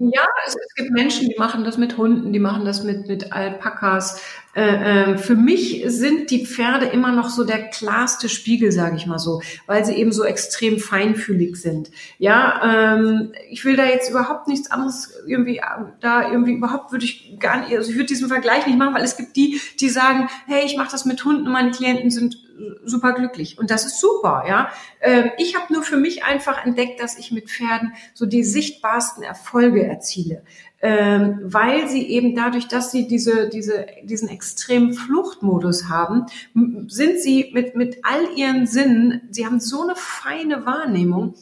[0.00, 3.32] Ja, es, es, gibt Menschen, die machen das mit Hunden, die machen das mit, mit
[3.32, 4.22] Alpakas.
[4.54, 9.06] Äh, äh, für mich sind die Pferde immer noch so der klarste Spiegel, sage ich
[9.06, 11.90] mal so, weil sie eben so extrem feinfühlig sind.
[12.18, 15.60] Ja, ähm, ich will da jetzt überhaupt nichts anderes irgendwie,
[16.00, 19.04] da irgendwie überhaupt würde ich gar nicht, also ich würde diesen Vergleich nicht machen, weil
[19.04, 22.36] es gibt die, die sagen, hey, ich mache das mit Hunden und meine Klienten sind
[22.84, 23.58] super glücklich.
[23.58, 24.70] Und das ist super, ja.
[25.00, 29.22] Ähm, ich habe nur für mich einfach entdeckt, dass ich mit Pferden so die sichtbarsten
[29.22, 30.42] Erfolge erziele.
[30.80, 36.26] Ähm, weil sie eben dadurch, dass sie diese, diese, diesen extremen Fluchtmodus haben,
[36.86, 41.34] sind sie mit, mit all ihren Sinnen, sie haben so eine feine Wahrnehmung,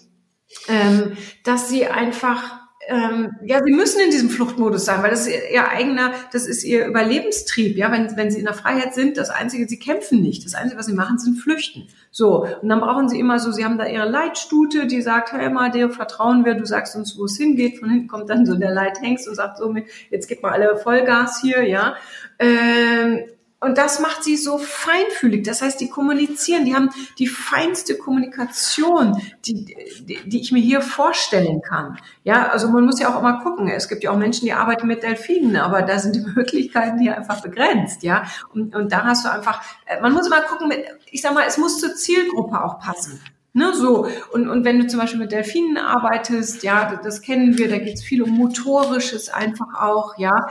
[0.68, 5.34] ähm, dass sie einfach ähm, ja, sie müssen in diesem Fluchtmodus sein, weil das ist
[5.52, 7.76] ihr eigener, das ist ihr Überlebenstrieb.
[7.76, 10.44] Ja, wenn, wenn sie in der Freiheit sind, das Einzige, sie kämpfen nicht.
[10.44, 11.88] Das Einzige, was sie machen, sind flüchten.
[12.12, 12.46] So.
[12.62, 15.70] Und dann brauchen sie immer so, sie haben da ihre Leitstute, die sagt, hey, mal,
[15.70, 17.78] dir vertrauen wir, du sagst uns, wo es hingeht.
[17.78, 19.74] Von hinten kommt dann so der Leithengst und sagt so,
[20.10, 21.96] jetzt gib mal alle Vollgas hier, ja.
[22.38, 23.24] Ähm,
[23.66, 25.44] und das macht sie so feinfühlig.
[25.44, 30.80] Das heißt, die kommunizieren, die haben die feinste Kommunikation, die, die, die ich mir hier
[30.80, 31.98] vorstellen kann.
[32.22, 33.68] Ja, also man muss ja auch immer gucken.
[33.68, 37.16] Es gibt ja auch Menschen, die arbeiten mit Delfinen, aber da sind die Möglichkeiten hier
[37.16, 38.04] einfach begrenzt.
[38.04, 38.24] Ja,
[38.54, 40.72] und, und da hast du einfach, äh, man muss immer gucken,
[41.10, 43.20] ich sag mal, es muss zur Zielgruppe auch passen.
[43.52, 44.06] Ne, so.
[44.32, 47.94] Und, und wenn du zum Beispiel mit Delfinen arbeitest, ja, das kennen wir, da geht
[47.94, 50.46] es viel um Motorisches einfach auch, ja.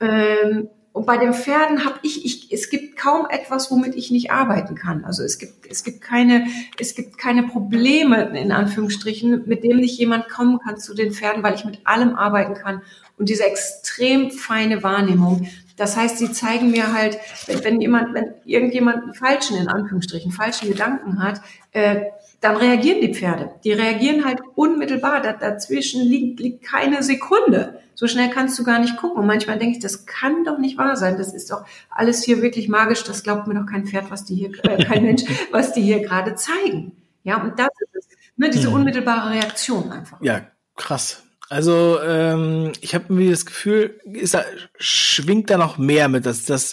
[0.00, 4.30] Ähm, und bei den Pferden habe ich, ich, es gibt kaum etwas, womit ich nicht
[4.30, 5.04] arbeiten kann.
[5.04, 6.46] Also es gibt, es gibt keine,
[6.78, 11.42] es gibt keine Probleme, in Anführungsstrichen, mit dem nicht jemand kommen kann zu den Pferden,
[11.42, 12.82] weil ich mit allem arbeiten kann.
[13.16, 18.34] Und diese extrem feine Wahrnehmung, das heißt, sie zeigen mir halt, wenn, wenn jemand, wenn
[18.44, 21.40] irgendjemand einen falschen, in Anführungsstrichen, falschen Gedanken hat,
[21.72, 22.02] äh,
[22.42, 23.52] dann reagieren die Pferde.
[23.62, 25.22] Die reagieren halt unmittelbar.
[25.22, 27.80] Da, dazwischen liegt, liegt keine Sekunde.
[27.94, 29.18] So schnell kannst du gar nicht gucken.
[29.18, 31.16] Und manchmal denke ich, das kann doch nicht wahr sein.
[31.16, 33.04] Das ist doch alles hier wirklich magisch.
[33.04, 36.00] Das glaubt mir doch kein Pferd, was die hier, äh, kein Mensch, was die hier
[36.00, 36.96] gerade zeigen.
[37.22, 38.08] Ja, und das ist es.
[38.36, 38.74] Ne, diese mhm.
[38.74, 40.20] unmittelbare Reaktion einfach.
[40.20, 40.40] Ja,
[40.76, 41.22] krass.
[41.48, 44.42] Also ähm, ich habe irgendwie das Gefühl, ist da,
[44.78, 46.72] schwingt da noch mehr mit, dass das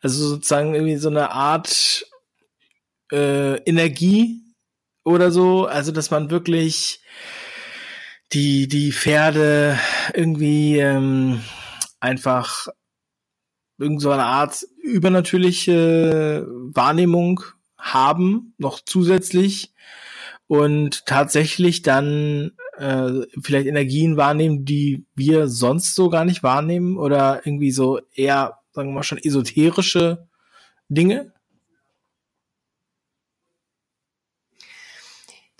[0.00, 2.06] also sozusagen irgendwie so eine Art
[3.12, 4.49] äh, Energie
[5.04, 7.00] oder so, also dass man wirklich
[8.32, 9.78] die die Pferde
[10.14, 11.40] irgendwie ähm,
[12.00, 12.68] einfach
[13.78, 17.42] irgend so Art übernatürliche Wahrnehmung
[17.78, 19.72] haben, noch zusätzlich
[20.46, 27.42] und tatsächlich dann äh, vielleicht Energien wahrnehmen, die wir sonst so gar nicht wahrnehmen oder
[27.46, 30.28] irgendwie so eher, sagen wir mal schon, esoterische
[30.88, 31.32] Dinge?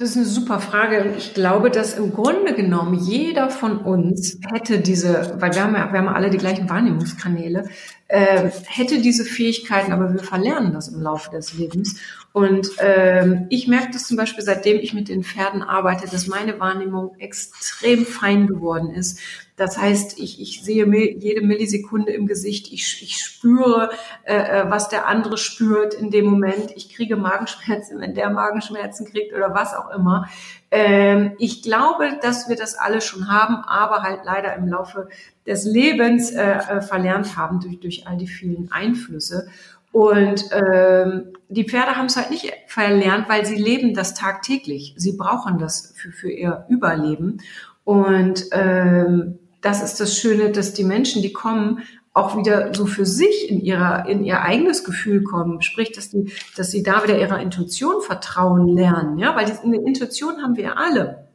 [0.01, 1.13] Das ist eine super Frage.
[1.19, 5.93] Ich glaube, dass im Grunde genommen jeder von uns hätte diese, weil wir haben ja,
[5.93, 7.69] wir haben alle die gleichen Wahrnehmungskanäle,
[8.11, 12.01] äh, hätte diese Fähigkeiten, aber wir verlernen das im Laufe des Lebens.
[12.33, 16.59] Und ähm, ich merke das zum Beispiel, seitdem ich mit den Pferden arbeite, dass meine
[16.59, 19.21] Wahrnehmung extrem fein geworden ist.
[19.57, 20.87] Das heißt, ich, ich sehe
[21.19, 23.91] jede Millisekunde im Gesicht, ich, ich spüre,
[24.25, 26.73] äh, äh, was der andere spürt in dem Moment.
[26.75, 30.29] Ich kriege Magenschmerzen, wenn der Magenschmerzen kriegt oder was auch immer.
[30.71, 35.09] Ähm, ich glaube, dass wir das alle schon haben, aber halt leider im Laufe
[35.47, 39.49] des Lebens äh, äh verlernt haben durch, durch all die vielen Einflüsse.
[39.93, 44.95] Und ähm, die Pferde haben es halt nicht verlernt, weil sie leben das tagtäglich.
[44.97, 47.39] Sie brauchen das für, für ihr Überleben.
[47.83, 53.07] Und ähm, das ist das Schöne, dass die Menschen, die kommen, auch wieder so für
[53.07, 57.19] sich in ihrer in ihr eigenes Gefühl kommen, sprich, dass die dass sie da wieder
[57.19, 61.31] ihrer Intuition vertrauen lernen, ja, weil die, Intuition haben wir alle.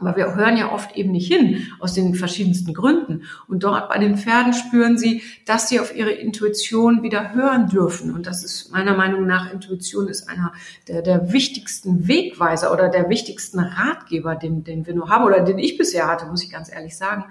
[0.00, 3.24] Aber wir hören ja oft eben nicht hin, aus den verschiedensten Gründen.
[3.48, 8.14] Und dort bei den Pferden spüren sie, dass sie auf ihre Intuition wieder hören dürfen.
[8.14, 10.52] Und das ist meiner Meinung nach, Intuition ist einer
[10.86, 15.58] der, der wichtigsten Wegweiser oder der wichtigsten Ratgeber, den, den wir nur haben oder den
[15.58, 17.24] ich bisher hatte, muss ich ganz ehrlich sagen.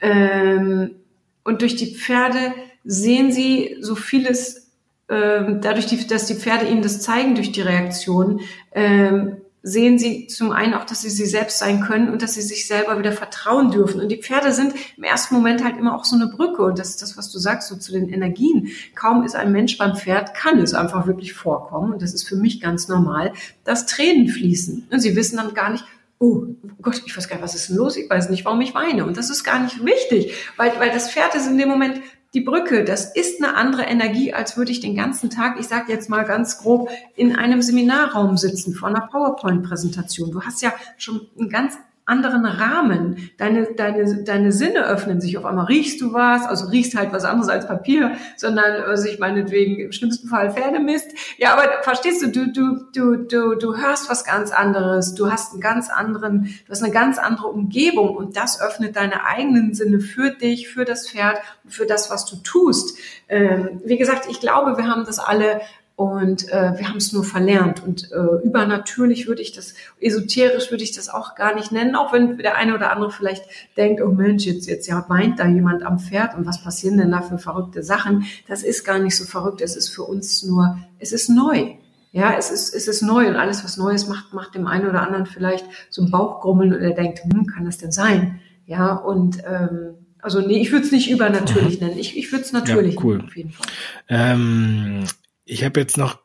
[0.00, 1.01] Ähm,
[1.44, 2.52] und durch die Pferde
[2.84, 4.70] sehen sie so vieles,
[5.08, 8.40] ähm, dadurch, dass die Pferde ihnen das zeigen durch die Reaktion,
[8.72, 12.42] ähm, sehen sie zum einen auch, dass sie sie selbst sein können und dass sie
[12.42, 14.00] sich selber wieder vertrauen dürfen.
[14.00, 16.62] Und die Pferde sind im ersten Moment halt immer auch so eine Brücke.
[16.64, 18.68] Und das ist das, was du sagst, so zu den Energien.
[18.96, 21.92] Kaum ist ein Mensch beim Pferd, kann es einfach wirklich vorkommen.
[21.92, 24.88] Und das ist für mich ganz normal, dass Tränen fließen.
[24.90, 25.84] Und sie wissen dann gar nicht,
[26.22, 26.46] oh
[26.80, 27.96] Gott, ich weiß gar nicht, was ist denn los?
[27.96, 29.04] Ich weiß nicht, warum ich weine.
[29.04, 32.00] Und das ist gar nicht wichtig, weil, weil das Pferd ist in dem Moment
[32.32, 35.92] die Brücke, das ist eine andere Energie, als würde ich den ganzen Tag, ich sage
[35.92, 40.30] jetzt mal ganz grob, in einem Seminarraum sitzen vor einer PowerPoint-Präsentation.
[40.30, 41.76] Du hast ja schon einen ganz
[42.12, 43.30] anderen Rahmen.
[43.38, 45.38] Deine, deine, deine Sinne öffnen sich.
[45.38, 49.18] Auf einmal riechst du was, also riechst halt was anderes als Papier, sondern also ich
[49.18, 51.10] meinetwegen im schlimmsten Fall Pferdemist.
[51.38, 55.14] Ja, aber verstehst du, du, du, du, du, du hörst was ganz anderes.
[55.14, 59.24] Du hast einen ganz anderen, du hast eine ganz andere Umgebung und das öffnet deine
[59.24, 62.98] eigenen Sinne für dich, für das Pferd, für das, was du tust.
[63.28, 65.62] Ähm, wie gesagt, ich glaube, wir haben das alle
[66.02, 67.82] und äh, wir haben es nur verlernt.
[67.82, 72.12] Und äh, übernatürlich würde ich das, esoterisch würde ich das auch gar nicht nennen, auch
[72.12, 73.44] wenn der eine oder andere vielleicht
[73.76, 77.10] denkt, oh Mensch, jetzt, jetzt ja weint da jemand am Pferd und was passieren denn
[77.10, 78.24] da für verrückte Sachen?
[78.48, 81.74] Das ist gar nicht so verrückt, es ist für uns nur, es ist neu.
[82.12, 85.00] Ja, es ist, es ist neu und alles, was Neues macht, macht dem einen oder
[85.00, 88.40] anderen vielleicht so ein Bauchgrummeln und er denkt, hm, kann das denn sein?
[88.66, 91.98] Ja, und ähm, also nee, ich würde es nicht übernatürlich nennen.
[91.98, 93.16] Ich, ich würde es natürlich ja, cool.
[93.16, 93.66] nennen, auf jeden Fall.
[94.08, 95.04] Ähm,
[95.44, 96.22] ich habe jetzt noch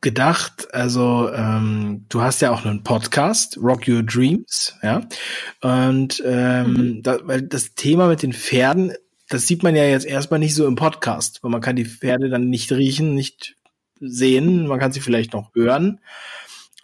[0.00, 5.08] gedacht, also ähm, du hast ja auch einen Podcast, Rock Your Dreams, ja.
[5.60, 7.02] Und ähm, mhm.
[7.02, 8.92] da, weil das Thema mit den Pferden,
[9.28, 12.28] das sieht man ja jetzt erstmal nicht so im Podcast, weil man kann die Pferde
[12.28, 13.56] dann nicht riechen, nicht
[14.00, 16.00] sehen, man kann sie vielleicht noch hören.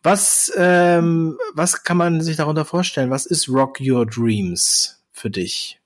[0.02, 3.10] Was, ähm, was kann man sich darunter vorstellen?
[3.10, 5.80] Was ist Rock Your Dreams für dich?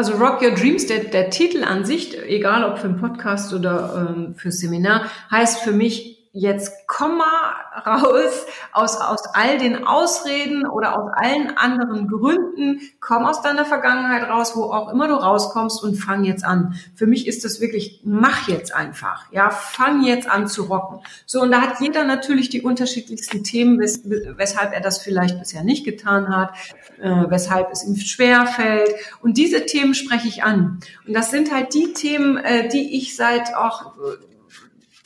[0.00, 4.14] Also Rock Your Dreams, der, der Titel an sich, egal ob für einen Podcast oder
[4.16, 10.66] ähm, für Seminar, heißt für mich jetzt komm mal raus aus, aus all den Ausreden
[10.66, 15.82] oder aus allen anderen Gründen, komm aus deiner Vergangenheit raus, wo auch immer du rauskommst
[15.82, 16.74] und fang jetzt an.
[16.94, 21.00] Für mich ist das wirklich, mach jetzt einfach, ja, fang jetzt an zu rocken.
[21.26, 25.64] So, und da hat jeder natürlich die unterschiedlichsten Themen, wes weshalb er das vielleicht bisher
[25.64, 26.54] nicht getan hat,
[27.00, 28.94] äh, weshalb es ihm schwer fällt.
[29.20, 30.78] Und diese Themen spreche ich an.
[31.06, 33.94] Und das sind halt die Themen, äh, die ich seit auch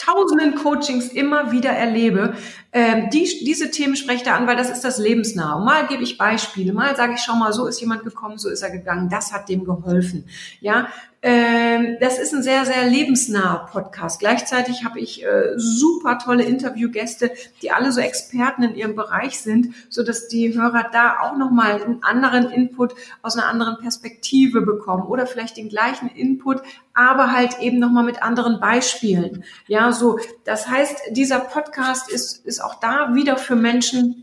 [0.05, 2.35] tausenden Coachings immer wieder erlebe,
[2.75, 5.65] ähm, die, diese Themen spreche da an, weil das ist das Lebensnahe.
[5.65, 8.63] Mal gebe ich Beispiele, mal sage ich, schau mal, so ist jemand gekommen, so ist
[8.63, 10.25] er gegangen, das hat dem geholfen.
[10.61, 10.89] Ja,
[11.27, 14.21] ähm, das ist ein sehr, sehr lebensnaher Podcast.
[14.21, 17.31] Gleichzeitig habe ich äh, super tolle Interviewgäste,
[17.63, 21.83] die alle so Experten in ihrem Bereich sind, so dass die Hörer da auch nochmal
[21.83, 26.61] einen anderen Input aus einer anderen Perspektive bekommen oder vielleicht den gleichen Input,
[26.93, 29.45] aber halt eben nochmal mit anderen Beispielen.
[29.67, 30.19] Ja, so.
[30.45, 34.23] Das heißt, dieser Podcast ist, ist auch da wieder für Menschen,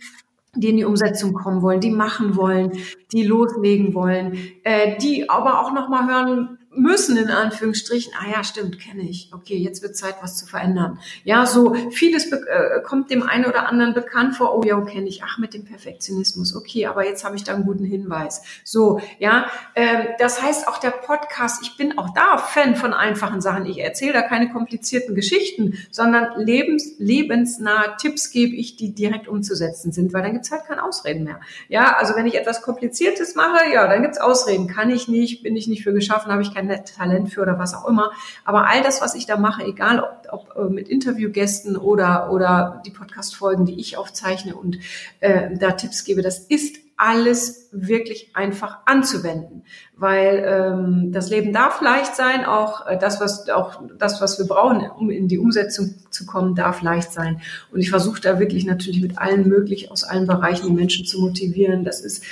[0.55, 2.73] die in die Umsetzung kommen wollen, die machen wollen,
[3.13, 8.79] die loslegen wollen, äh, die aber auch nochmal hören müssen, in Anführungsstrichen, ah ja, stimmt,
[8.79, 9.29] kenne ich.
[9.33, 10.99] Okay, jetzt wird Zeit, was zu verändern.
[11.23, 15.23] Ja, so vieles äh, kommt dem einen oder anderen bekannt vor, oh ja, kenne ich,
[15.23, 18.41] ach, mit dem Perfektionismus, okay, aber jetzt habe ich da einen guten Hinweis.
[18.63, 23.41] So, ja, äh, das heißt auch der Podcast, ich bin auch da Fan von einfachen
[23.41, 23.65] Sachen.
[23.65, 29.91] Ich erzähle da keine komplizierten Geschichten, sondern lebens, lebensnahe Tipps gebe ich, die direkt umzusetzen
[29.91, 31.41] sind, weil dann gibt's halt keine Ausreden mehr.
[31.67, 34.67] Ja, also wenn ich etwas Kompliziertes mache, ja, dann gibt's Ausreden.
[34.67, 37.73] Kann ich nicht, bin ich nicht für geschaffen, habe ich keine Talent für oder was
[37.73, 38.11] auch immer.
[38.45, 42.81] Aber all das, was ich da mache, egal ob, ob äh, mit Interviewgästen oder, oder
[42.85, 44.79] die Podcast-Folgen, die ich aufzeichne und
[45.19, 49.63] äh, da Tipps gebe, das ist alles wirklich einfach anzuwenden,
[49.97, 54.45] weil ähm, das Leben darf leicht sein, auch äh, das, was auch das, was wir
[54.45, 57.41] brauchen, um in die Umsetzung zu kommen, darf leicht sein.
[57.71, 61.21] Und ich versuche da wirklich natürlich mit allen möglich aus allen Bereichen die Menschen zu
[61.21, 61.83] motivieren.
[61.83, 62.23] Das ist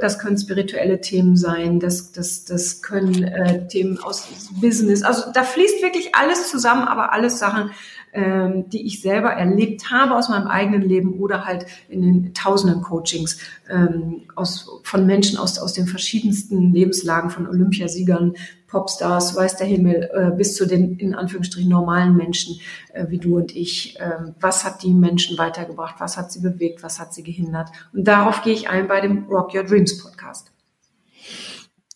[0.00, 4.28] das können spirituelle Themen sein, das, das, das können äh, Themen aus
[4.60, 5.02] Business.
[5.02, 7.70] Also da fließt wirklich alles zusammen, aber alles Sachen,
[8.18, 12.82] ähm, die ich selber erlebt habe aus meinem eigenen Leben oder halt in den tausenden
[12.82, 13.38] Coachings
[13.70, 18.34] ähm, aus, von Menschen aus, aus den verschiedensten Lebenslagen, von Olympiasiegern
[18.66, 22.60] Popstars, weiß der Himmel, äh, bis zu den in Anführungsstrichen normalen Menschen
[22.92, 23.98] äh, wie du und ich.
[24.00, 25.94] Äh, was hat die Menschen weitergebracht?
[25.98, 26.82] Was hat sie bewegt?
[26.82, 27.70] Was hat sie gehindert?
[27.92, 30.50] Und darauf gehe ich ein bei dem Rock Your Dreams Podcast.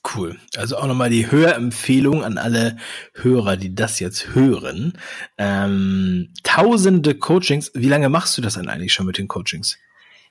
[0.05, 0.37] Cool.
[0.57, 2.77] Also auch nochmal die Hörempfehlung an alle
[3.15, 4.95] Hörer, die das jetzt hören.
[5.39, 7.71] Ähm, tausende Coachings.
[7.75, 9.79] Wie lange machst du das denn eigentlich schon mit den Coachings?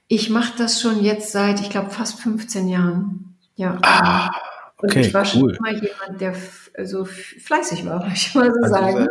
[0.08, 3.38] Ich mache das schon jetzt seit, ich glaube, fast 15 Jahren.
[3.56, 3.78] Ja.
[3.82, 4.32] Ah,
[4.82, 6.36] und okay, ich war schon mal jemand, der
[6.84, 9.08] so fleißig war, würde ich mal so also, sagen.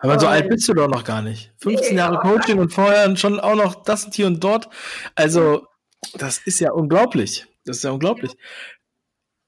[0.00, 1.52] Aber und so alt bist du doch noch gar nicht.
[1.58, 4.68] 15 nee, Jahre Coaching und vorher schon auch noch das und hier und dort.
[5.14, 5.66] Also,
[6.16, 7.46] das ist ja unglaublich.
[7.64, 8.32] Das ist ja unglaublich.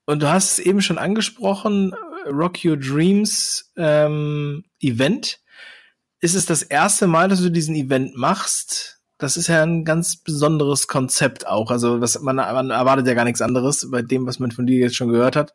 [0.08, 1.94] Und du hast es eben schon angesprochen,
[2.26, 5.38] Rock Your Dreams ähm, Event.
[6.20, 8.98] Ist es das erste Mal, dass du diesen Event machst?
[9.18, 11.70] das ist ja ein ganz besonderes Konzept auch.
[11.70, 14.78] Also was man, man erwartet ja gar nichts anderes bei dem, was man von dir
[14.78, 15.54] jetzt schon gehört hat.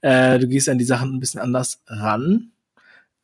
[0.00, 2.52] Äh, du gehst an die Sachen ein bisschen anders ran.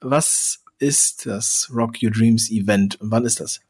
[0.01, 3.61] Was ist das Rock Your Dreams Event und wann ist das?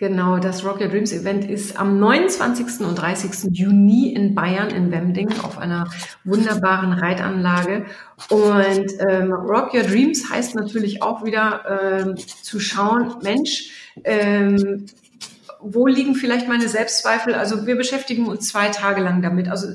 [0.00, 2.80] Genau, das Rock Your Dreams Event ist am 29.
[2.86, 3.50] und 30.
[3.52, 5.90] Juni in Bayern in Wemding auf einer
[6.24, 7.84] wunderbaren Reitanlage.
[8.30, 14.86] Und ähm, Rock Your Dreams heißt natürlich auch wieder ähm, zu schauen, Mensch, ähm,
[15.60, 17.34] wo liegen vielleicht meine Selbstzweifel?
[17.34, 19.48] Also wir beschäftigen uns zwei Tage lang damit.
[19.48, 19.68] Also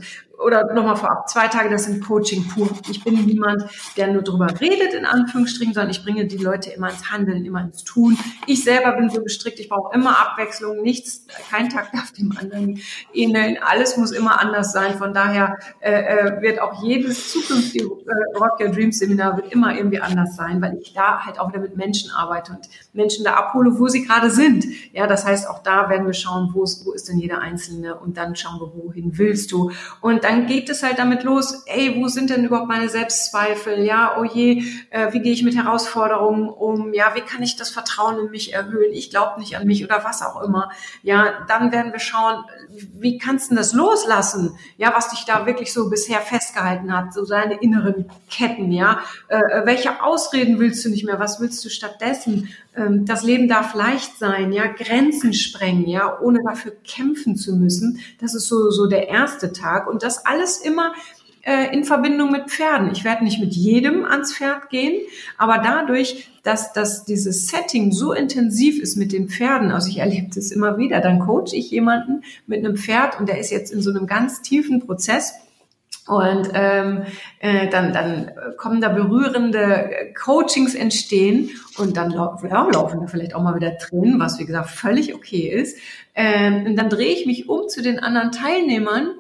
[0.44, 2.70] oder nochmal vorab, zwei Tage, das sind Coaching pur.
[2.90, 3.64] Ich bin niemand,
[3.98, 7.62] der nur drüber redet, in Anführungsstrichen, sondern ich bringe die Leute immer ins Handeln, immer
[7.62, 8.18] ins Tun.
[8.48, 12.80] Ich selber bin so gestrickt, ich brauche immer Abwechslung, nichts, kein Tag darf dem anderen
[13.14, 14.98] ähneln, alles muss immer anders sein.
[14.98, 19.76] Von daher äh, äh wird auch jedes zukünftige äh, Rock Your Dreams Seminar wird immer
[19.76, 23.34] irgendwie anders sein, weil ich da halt auch wieder mit Menschen arbeite und Menschen da
[23.34, 24.66] abhole, wo sie gerade sind.
[24.94, 27.96] Ja, das heißt, auch da werden wir schauen, wo ist, wo ist denn jeder Einzelne
[27.96, 29.72] und dann schauen wir, wohin willst du.
[30.02, 33.84] Und dann geht es halt damit los, ey, wo sind denn überhaupt meine Selbstzweifel?
[33.84, 36.94] Ja, oh je, äh, wie gehe ich mit Herausforderungen um?
[36.94, 38.92] Ja, wie kann ich das Vertrauen in mich erhöhen?
[38.92, 40.72] Ich glaube nicht an mich oder was auch immer.
[41.04, 44.58] Ja, dann werden wir schauen, wie kannst du das loslassen?
[44.78, 49.02] Ja, was dich da wirklich so bisher festgehalten hat, so seine inneren Ketten, ja.
[49.28, 51.20] Äh, äh welche Ausreden willst du nicht mehr?
[51.20, 52.50] Was willst du stattdessen?
[52.76, 58.00] Ähm, das Leben darf leicht sein, ja, Grenzen sprengen, ja, ohne dafür kämpfen zu müssen.
[58.20, 59.88] Das ist so, so der erste Tag.
[59.88, 60.94] Und das alles immer
[61.46, 62.92] äh, in Verbindung mit Pferden.
[62.92, 65.00] Ich werde nicht mit jedem ans Pferd gehen,
[65.38, 70.30] aber dadurch, dass, dass dieses Setting so intensiv ist mit den Pferden, also ich erlebe
[70.34, 73.82] das immer wieder, dann coach ich jemanden mit einem Pferd und der ist jetzt in
[73.82, 75.34] so einem ganz tiefen Prozess
[76.08, 77.04] und ähm,
[77.40, 82.38] äh, dann, dann kommen da berührende Coachings entstehen und dann ja,
[82.72, 85.80] laufen da vielleicht auch mal wieder Tränen, was wie gesagt völlig okay ist.
[86.14, 89.16] Ähm, und dann drehe ich mich um zu den anderen Teilnehmern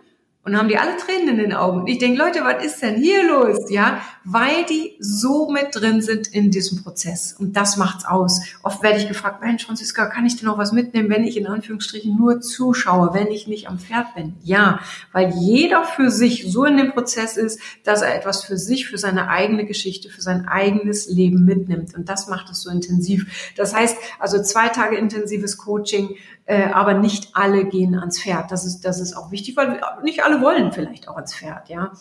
[0.45, 1.87] und haben die alle Tränen in den Augen.
[1.87, 3.69] Ich denke, Leute, was ist denn hier los?
[3.71, 7.33] Ja, weil die so mit drin sind in diesem Prozess.
[7.33, 8.41] Und das macht's aus.
[8.61, 11.47] Oft werde ich gefragt, Mensch, Franziska, kann ich denn noch was mitnehmen, wenn ich in
[11.47, 14.35] Anführungsstrichen nur zuschaue, wenn ich nicht am Pferd bin?
[14.43, 14.79] Ja,
[15.11, 18.99] weil jeder für sich so in dem Prozess ist, dass er etwas für sich, für
[18.99, 21.95] seine eigene Geschichte, für sein eigenes Leben mitnimmt.
[21.95, 23.51] Und das macht es so intensiv.
[23.57, 26.09] Das heißt, also zwei Tage intensives Coaching,
[26.45, 28.51] äh, aber nicht alle gehen ans Pferd.
[28.51, 31.91] Das ist, das ist auch wichtig, weil nicht alle wollen vielleicht auch ans Pferd, ja.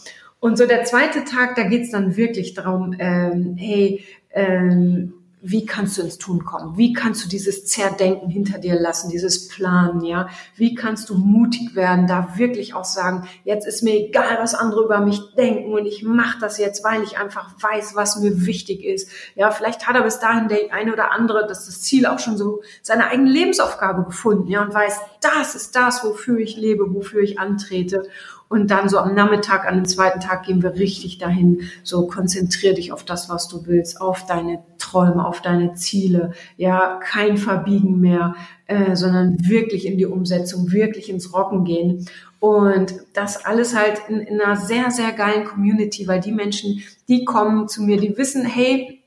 [0.41, 5.14] Und so der zweite Tag, da geht's dann wirklich darum, ähm, hey, ähm,
[5.47, 6.78] wie kannst du ins Tun kommen?
[6.78, 10.30] Wie kannst du dieses Zerdenken hinter dir lassen, dieses Planen, ja?
[10.57, 14.84] Wie kannst du mutig werden, da wirklich auch sagen, jetzt ist mir egal, was andere
[14.84, 18.84] über mich denken und ich mache das jetzt, weil ich einfach weiß, was mir wichtig
[18.84, 19.11] ist.
[19.34, 22.38] Ja, vielleicht hat er bis dahin der eine oder andere, dass das Ziel auch schon
[22.38, 27.20] so seine eigene Lebensaufgabe gefunden, ja, und weiß, das ist das, wofür ich lebe, wofür
[27.20, 28.09] ich antrete.
[28.55, 31.62] Und dann so am Nachmittag, an dem zweiten Tag gehen wir richtig dahin.
[31.82, 36.30] So konzentrier dich auf das, was du willst, auf deine Träume, auf deine Ziele.
[36.57, 38.36] Ja, kein Verbiegen mehr,
[38.66, 42.09] äh, sondern wirklich in die Umsetzung, wirklich ins Rocken gehen.
[42.38, 47.24] Und das alles halt in, in einer sehr, sehr geilen Community, weil die Menschen, die
[47.24, 49.02] kommen zu mir, die wissen, hey,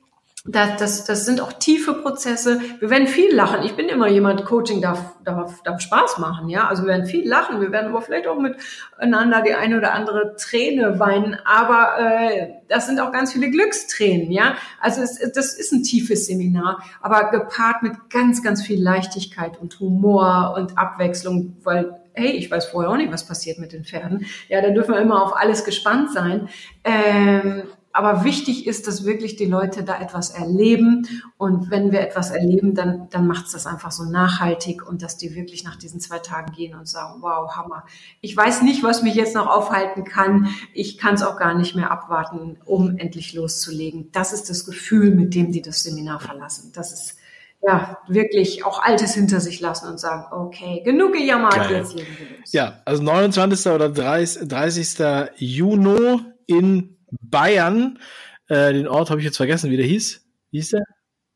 [0.47, 2.61] das, das, das sind auch tiefe Prozesse.
[2.79, 3.63] Wir werden viel lachen.
[3.65, 6.67] Ich bin immer jemand, Coaching darf, darf, darf Spaß machen, ja.
[6.67, 7.59] Also wir werden viel lachen.
[7.59, 11.37] Wir werden aber vielleicht auch miteinander die eine oder andere Träne weinen.
[11.45, 14.55] Aber äh, das sind auch ganz viele Glückstränen, ja.
[14.79, 19.77] Also es, das ist ein tiefes Seminar, aber gepaart mit ganz, ganz viel Leichtigkeit und
[19.81, 24.25] Humor und Abwechslung, weil hey, ich weiß vorher auch nicht, was passiert mit den Pferden.
[24.49, 26.49] Ja, da dürfen wir immer auf alles gespannt sein.
[26.83, 27.63] Ähm,
[27.97, 31.07] aber wichtig ist, dass wirklich die Leute da etwas erleben.
[31.37, 35.17] Und wenn wir etwas erleben, dann, dann macht es das einfach so nachhaltig und dass
[35.17, 37.85] die wirklich nach diesen zwei Tagen gehen und sagen, wow, Hammer.
[38.21, 40.49] Ich weiß nicht, was mich jetzt noch aufhalten kann.
[40.75, 44.11] Ich kann es auch gar nicht mehr abwarten, um endlich loszulegen.
[44.11, 46.71] Das ist das Gefühl, mit dem die das Seminar verlassen.
[46.75, 47.17] Das ist
[47.63, 51.77] ja, wirklich auch Altes hinter sich lassen und sagen, okay, genug gejammert, Geil.
[51.77, 52.53] jetzt leben wir los.
[52.53, 53.71] Ja, also 29.
[53.71, 54.47] oder 30.
[54.47, 55.31] 30.
[55.37, 57.99] Juni in Bayern.
[58.47, 60.25] Äh, den Ort habe ich jetzt vergessen, wie der hieß.
[60.51, 60.83] Wie hieß der?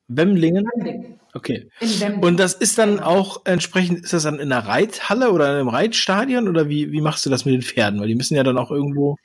[0.07, 0.67] Wemlingen?
[1.34, 1.69] Okay.
[2.22, 5.69] Und das ist dann auch entsprechend, ist das dann in der Reithalle oder in einem
[5.69, 7.99] Reitstadion oder wie, wie machst du das mit den Pferden?
[7.99, 9.15] Weil die müssen ja dann auch irgendwo.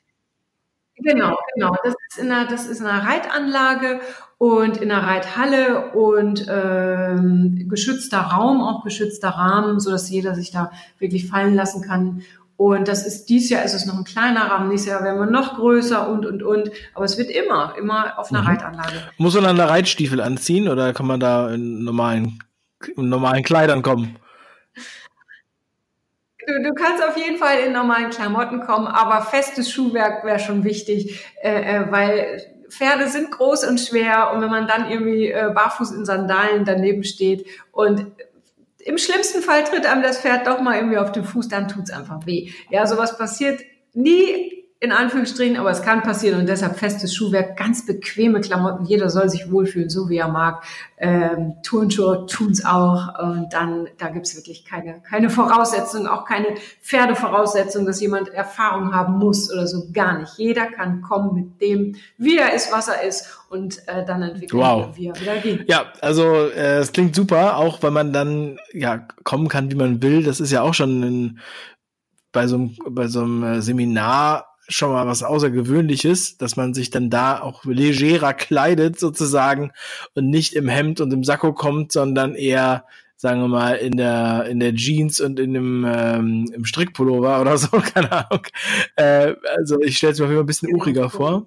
[0.98, 1.76] Genau, genau.
[1.82, 4.00] Das ist in einer, das ist in einer Reitanlage
[4.38, 10.52] und in einer Reithalle und ähm, geschützter Raum, auch geschützter Rahmen, so dass jeder sich
[10.52, 12.22] da wirklich fallen lassen kann
[12.56, 15.26] und das ist, dieses Jahr ist es noch ein kleiner Rahmen, nächstes Jahr werden wir
[15.26, 16.70] noch größer und, und, und.
[16.94, 18.48] Aber es wird immer, immer auf einer mhm.
[18.48, 19.02] Reitanlage.
[19.18, 22.42] Muss man dann da Reitstiefel anziehen oder kann man da in normalen,
[22.96, 24.16] in normalen Kleidern kommen?
[26.46, 30.64] Du, du kannst auf jeden Fall in normalen Klamotten kommen, aber festes Schuhwerk wäre schon
[30.64, 32.40] wichtig, äh, äh, weil
[32.70, 37.04] Pferde sind groß und schwer und wenn man dann irgendwie äh, barfuß in Sandalen daneben
[37.04, 38.12] steht und
[38.86, 41.90] im schlimmsten Fall tritt einem das Pferd doch mal irgendwie auf den Fuß, dann tut's
[41.90, 42.50] einfach weh.
[42.70, 43.60] Ja, sowas passiert
[43.94, 48.84] nie in Anführungsstrichen, aber es kann passieren und deshalb festes Schuhwerk, ganz bequeme Klamotten.
[48.84, 50.64] Jeder soll sich wohlfühlen, so wie er mag.
[50.98, 56.48] Ähm, Turnschuhe tun's auch und dann da gibt's wirklich keine keine Voraussetzung, auch keine
[56.82, 60.36] Pferdevoraussetzung, dass jemand Erfahrung haben muss oder so gar nicht.
[60.36, 64.60] Jeder kann kommen mit dem, wie er ist, was er ist und äh, dann entwickeln,
[64.60, 64.88] wow.
[64.94, 65.70] wie er wieder geht.
[65.70, 70.02] Ja, also äh, es klingt super, auch weil man dann ja kommen kann, wie man
[70.02, 70.22] will.
[70.22, 71.40] Das ist ja auch schon ein
[72.36, 76.90] bei so einem, bei so einem äh, Seminar schon mal was Außergewöhnliches, dass man sich
[76.90, 79.72] dann da auch legerer kleidet sozusagen
[80.14, 82.84] und nicht im Hemd und im Sakko kommt, sondern eher
[83.16, 87.56] sagen wir mal in der in der Jeans und in dem ähm, im Strickpullover oder
[87.56, 88.46] so, keine Ahnung.
[88.96, 91.46] Äh, also ich stelle es mir auf jeden Fall ein bisschen uriger vor.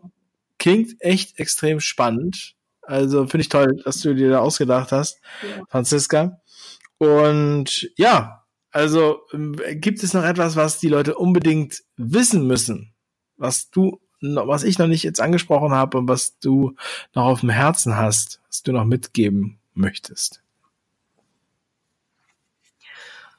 [0.58, 2.56] Klingt echt extrem spannend.
[2.82, 5.64] Also finde ich toll, dass du dir da ausgedacht hast, ja.
[5.70, 6.42] Franziska.
[6.98, 12.94] Und ja, also ähm, gibt es noch etwas, was die Leute unbedingt wissen müssen?
[13.40, 16.76] Was du, was ich noch nicht jetzt angesprochen habe und was du
[17.16, 20.44] noch auf dem Herzen hast, was du noch mitgeben möchtest?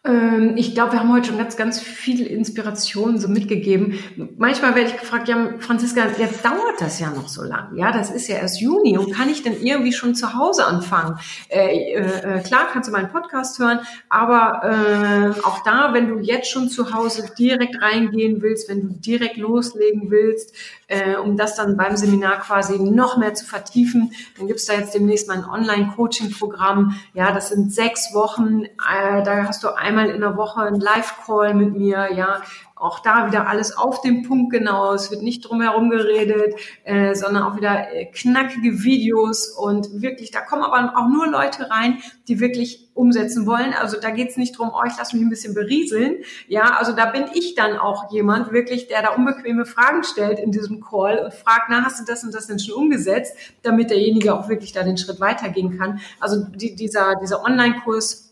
[0.03, 3.99] Ähm, ich glaube, wir haben heute schon ganz, ganz viel Inspiration so mitgegeben.
[4.39, 7.77] Manchmal werde ich gefragt, ja, Franziska, jetzt dauert das ja noch so lang.
[7.77, 11.19] Ja, das ist ja erst Juni und kann ich denn irgendwie schon zu Hause anfangen?
[11.51, 16.19] Äh, äh, äh klar, kannst du meinen Podcast hören, aber äh, auch da, wenn du
[16.21, 20.55] jetzt schon zu Hause direkt reingehen willst, wenn du direkt loslegen willst,
[20.91, 24.73] äh, um das dann beim Seminar quasi noch mehr zu vertiefen, dann gibt es da
[24.73, 26.99] jetzt demnächst mal ein Online-Coaching-Programm.
[27.15, 28.65] Ja, das sind sechs Wochen.
[28.65, 32.09] Äh, da hast du einmal in der Woche einen Live-Call mit mir.
[32.15, 32.43] Ja,
[32.77, 34.95] auch da wieder alles auf den Punkt genau.
[34.95, 40.31] Es wird nicht drum herum geredet, äh, sondern auch wieder äh, knackige Videos und wirklich,
[40.31, 43.75] da kommen aber auch nur Leute rein, die wirklich umsetzen wollen.
[43.79, 46.17] Also da geht's nicht drum, oh, ich lasse mich ein bisschen berieseln.
[46.49, 50.51] Ja, also da bin ich dann auch jemand wirklich, der da unbequeme Fragen stellt in
[50.51, 54.35] diesem Call und fragt, na, hast du das und das denn schon umgesetzt, damit derjenige
[54.35, 56.01] auch wirklich da den Schritt weitergehen kann.
[56.19, 58.30] Also die, dieser, dieser Online-Kurs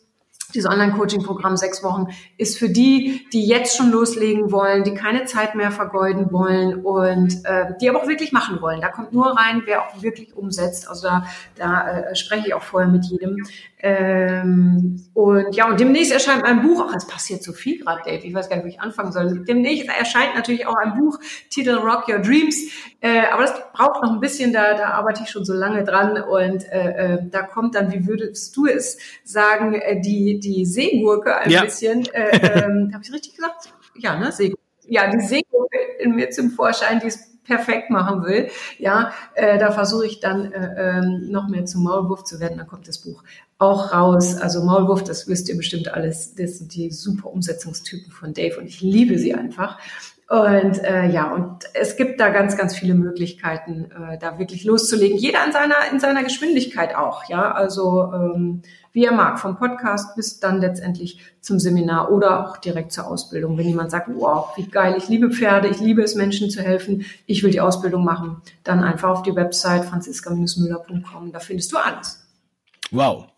[0.54, 5.54] dieses Online-Coaching-Programm sechs Wochen ist für die, die jetzt schon loslegen wollen, die keine Zeit
[5.54, 8.80] mehr vergeuden wollen und äh, die aber auch wirklich machen wollen.
[8.80, 10.88] Da kommt nur rein, wer auch wirklich umsetzt.
[10.88, 11.24] Also da,
[11.56, 13.44] da äh, spreche ich auch vorher mit jedem.
[13.80, 18.26] Ähm, und ja, und demnächst erscheint mein Buch, auch es passiert so viel gerade, Dave,
[18.26, 19.44] ich weiß gar nicht, wo ich anfangen soll.
[19.44, 21.18] Demnächst erscheint natürlich auch ein Buch,
[21.48, 22.56] Titel Rock Your Dreams,
[23.00, 26.20] äh, aber das braucht noch ein bisschen, da, da arbeite ich schon so lange dran
[26.20, 31.36] und äh, äh, da kommt dann, wie würdest du es sagen, äh, die, die Seegurke
[31.36, 31.64] ein ja.
[31.64, 33.72] bisschen, äh, äh, habe ich richtig gesagt?
[33.96, 34.67] Ja, ne, Seegurke.
[34.88, 39.72] Ja, die Seegurke in mir zum Vorschein, die es perfekt machen will, ja, äh, da
[39.72, 42.58] versuche ich dann äh, ähm, noch mehr zum Maulwurf zu werden.
[42.58, 43.22] Dann kommt das Buch
[43.58, 44.36] auch raus.
[44.36, 46.34] Also Maulwurf, das wisst ihr bestimmt alles.
[46.34, 49.78] Das sind die super Umsetzungstypen von Dave und ich liebe sie einfach.
[50.28, 55.16] Und äh, ja, und es gibt da ganz, ganz viele Möglichkeiten, äh, da wirklich loszulegen.
[55.16, 57.50] Jeder in seiner in seiner Geschwindigkeit auch, ja.
[57.50, 58.62] Also ähm,
[58.92, 63.56] wie er mag, vom Podcast bis dann letztendlich zum Seminar oder auch direkt zur Ausbildung.
[63.56, 67.06] Wenn jemand sagt, wow, wie geil, ich liebe Pferde, ich liebe es, Menschen zu helfen,
[67.24, 72.22] ich will die Ausbildung machen, dann einfach auf die Website franziska-müller.com, da findest du alles.
[72.90, 73.28] Wow.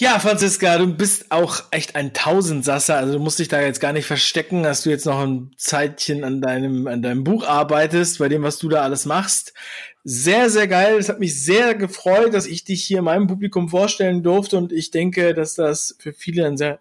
[0.00, 2.96] Ja, Franziska, du bist auch echt ein Tausendsasser.
[2.96, 6.24] Also du musst dich da jetzt gar nicht verstecken, dass du jetzt noch ein Zeitchen
[6.24, 9.52] an deinem, an deinem Buch arbeitest, bei dem, was du da alles machst.
[10.02, 10.96] Sehr, sehr geil.
[10.96, 14.90] Es hat mich sehr gefreut, dass ich dich hier meinem Publikum vorstellen durfte und ich
[14.90, 16.78] denke, dass das für viele ein sehr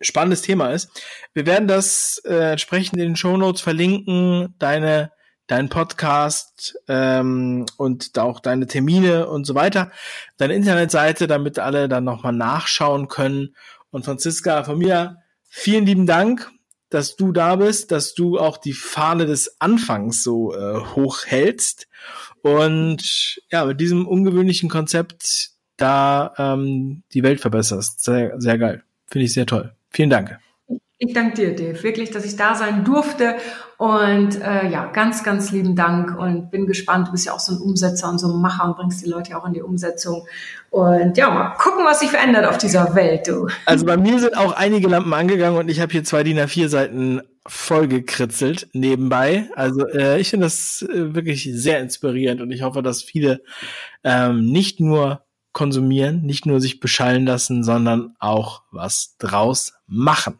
[0.00, 0.90] spannendes Thema ist.
[1.32, 5.12] Wir werden das äh, entsprechend in den Show Notes verlinken, deine
[5.50, 9.90] dein Podcast ähm, und auch deine Termine und so weiter,
[10.36, 13.56] deine Internetseite, damit alle dann nochmal nachschauen können.
[13.90, 15.16] Und Franziska, von mir
[15.48, 16.50] vielen lieben Dank,
[16.88, 21.88] dass du da bist, dass du auch die Fahne des Anfangs so äh, hoch hältst
[22.42, 28.04] und ja, mit diesem ungewöhnlichen Konzept da ähm, die Welt verbesserst.
[28.04, 28.84] Sehr, sehr geil.
[29.06, 29.74] Finde ich sehr toll.
[29.90, 30.38] Vielen Dank.
[31.02, 33.36] Ich danke dir, Dave, wirklich, dass ich da sein durfte.
[33.78, 37.08] Und äh, ja, ganz, ganz lieben Dank und bin gespannt.
[37.08, 39.34] Du bist ja auch so ein Umsetzer und so ein Macher und bringst die Leute
[39.38, 40.26] auch in die Umsetzung.
[40.68, 43.48] Und ja, mal gucken, was sich verändert auf dieser Welt, du.
[43.64, 46.68] Also bei mir sind auch einige Lampen angegangen und ich habe hier zwei DIN A4
[46.68, 49.48] Seiten vollgekritzelt nebenbei.
[49.56, 53.40] Also äh, ich finde das äh, wirklich sehr inspirierend und ich hoffe, dass viele
[54.04, 55.22] ähm, nicht nur
[55.54, 60.38] konsumieren, nicht nur sich beschallen lassen, sondern auch was draus machen.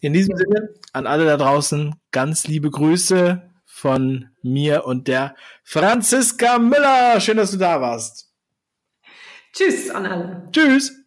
[0.00, 6.58] In diesem Sinne, an alle da draußen, ganz liebe Grüße von mir und der Franziska
[6.58, 7.20] Müller.
[7.20, 8.32] Schön, dass du da warst.
[9.52, 10.48] Tschüss an alle.
[10.52, 11.03] Tschüss.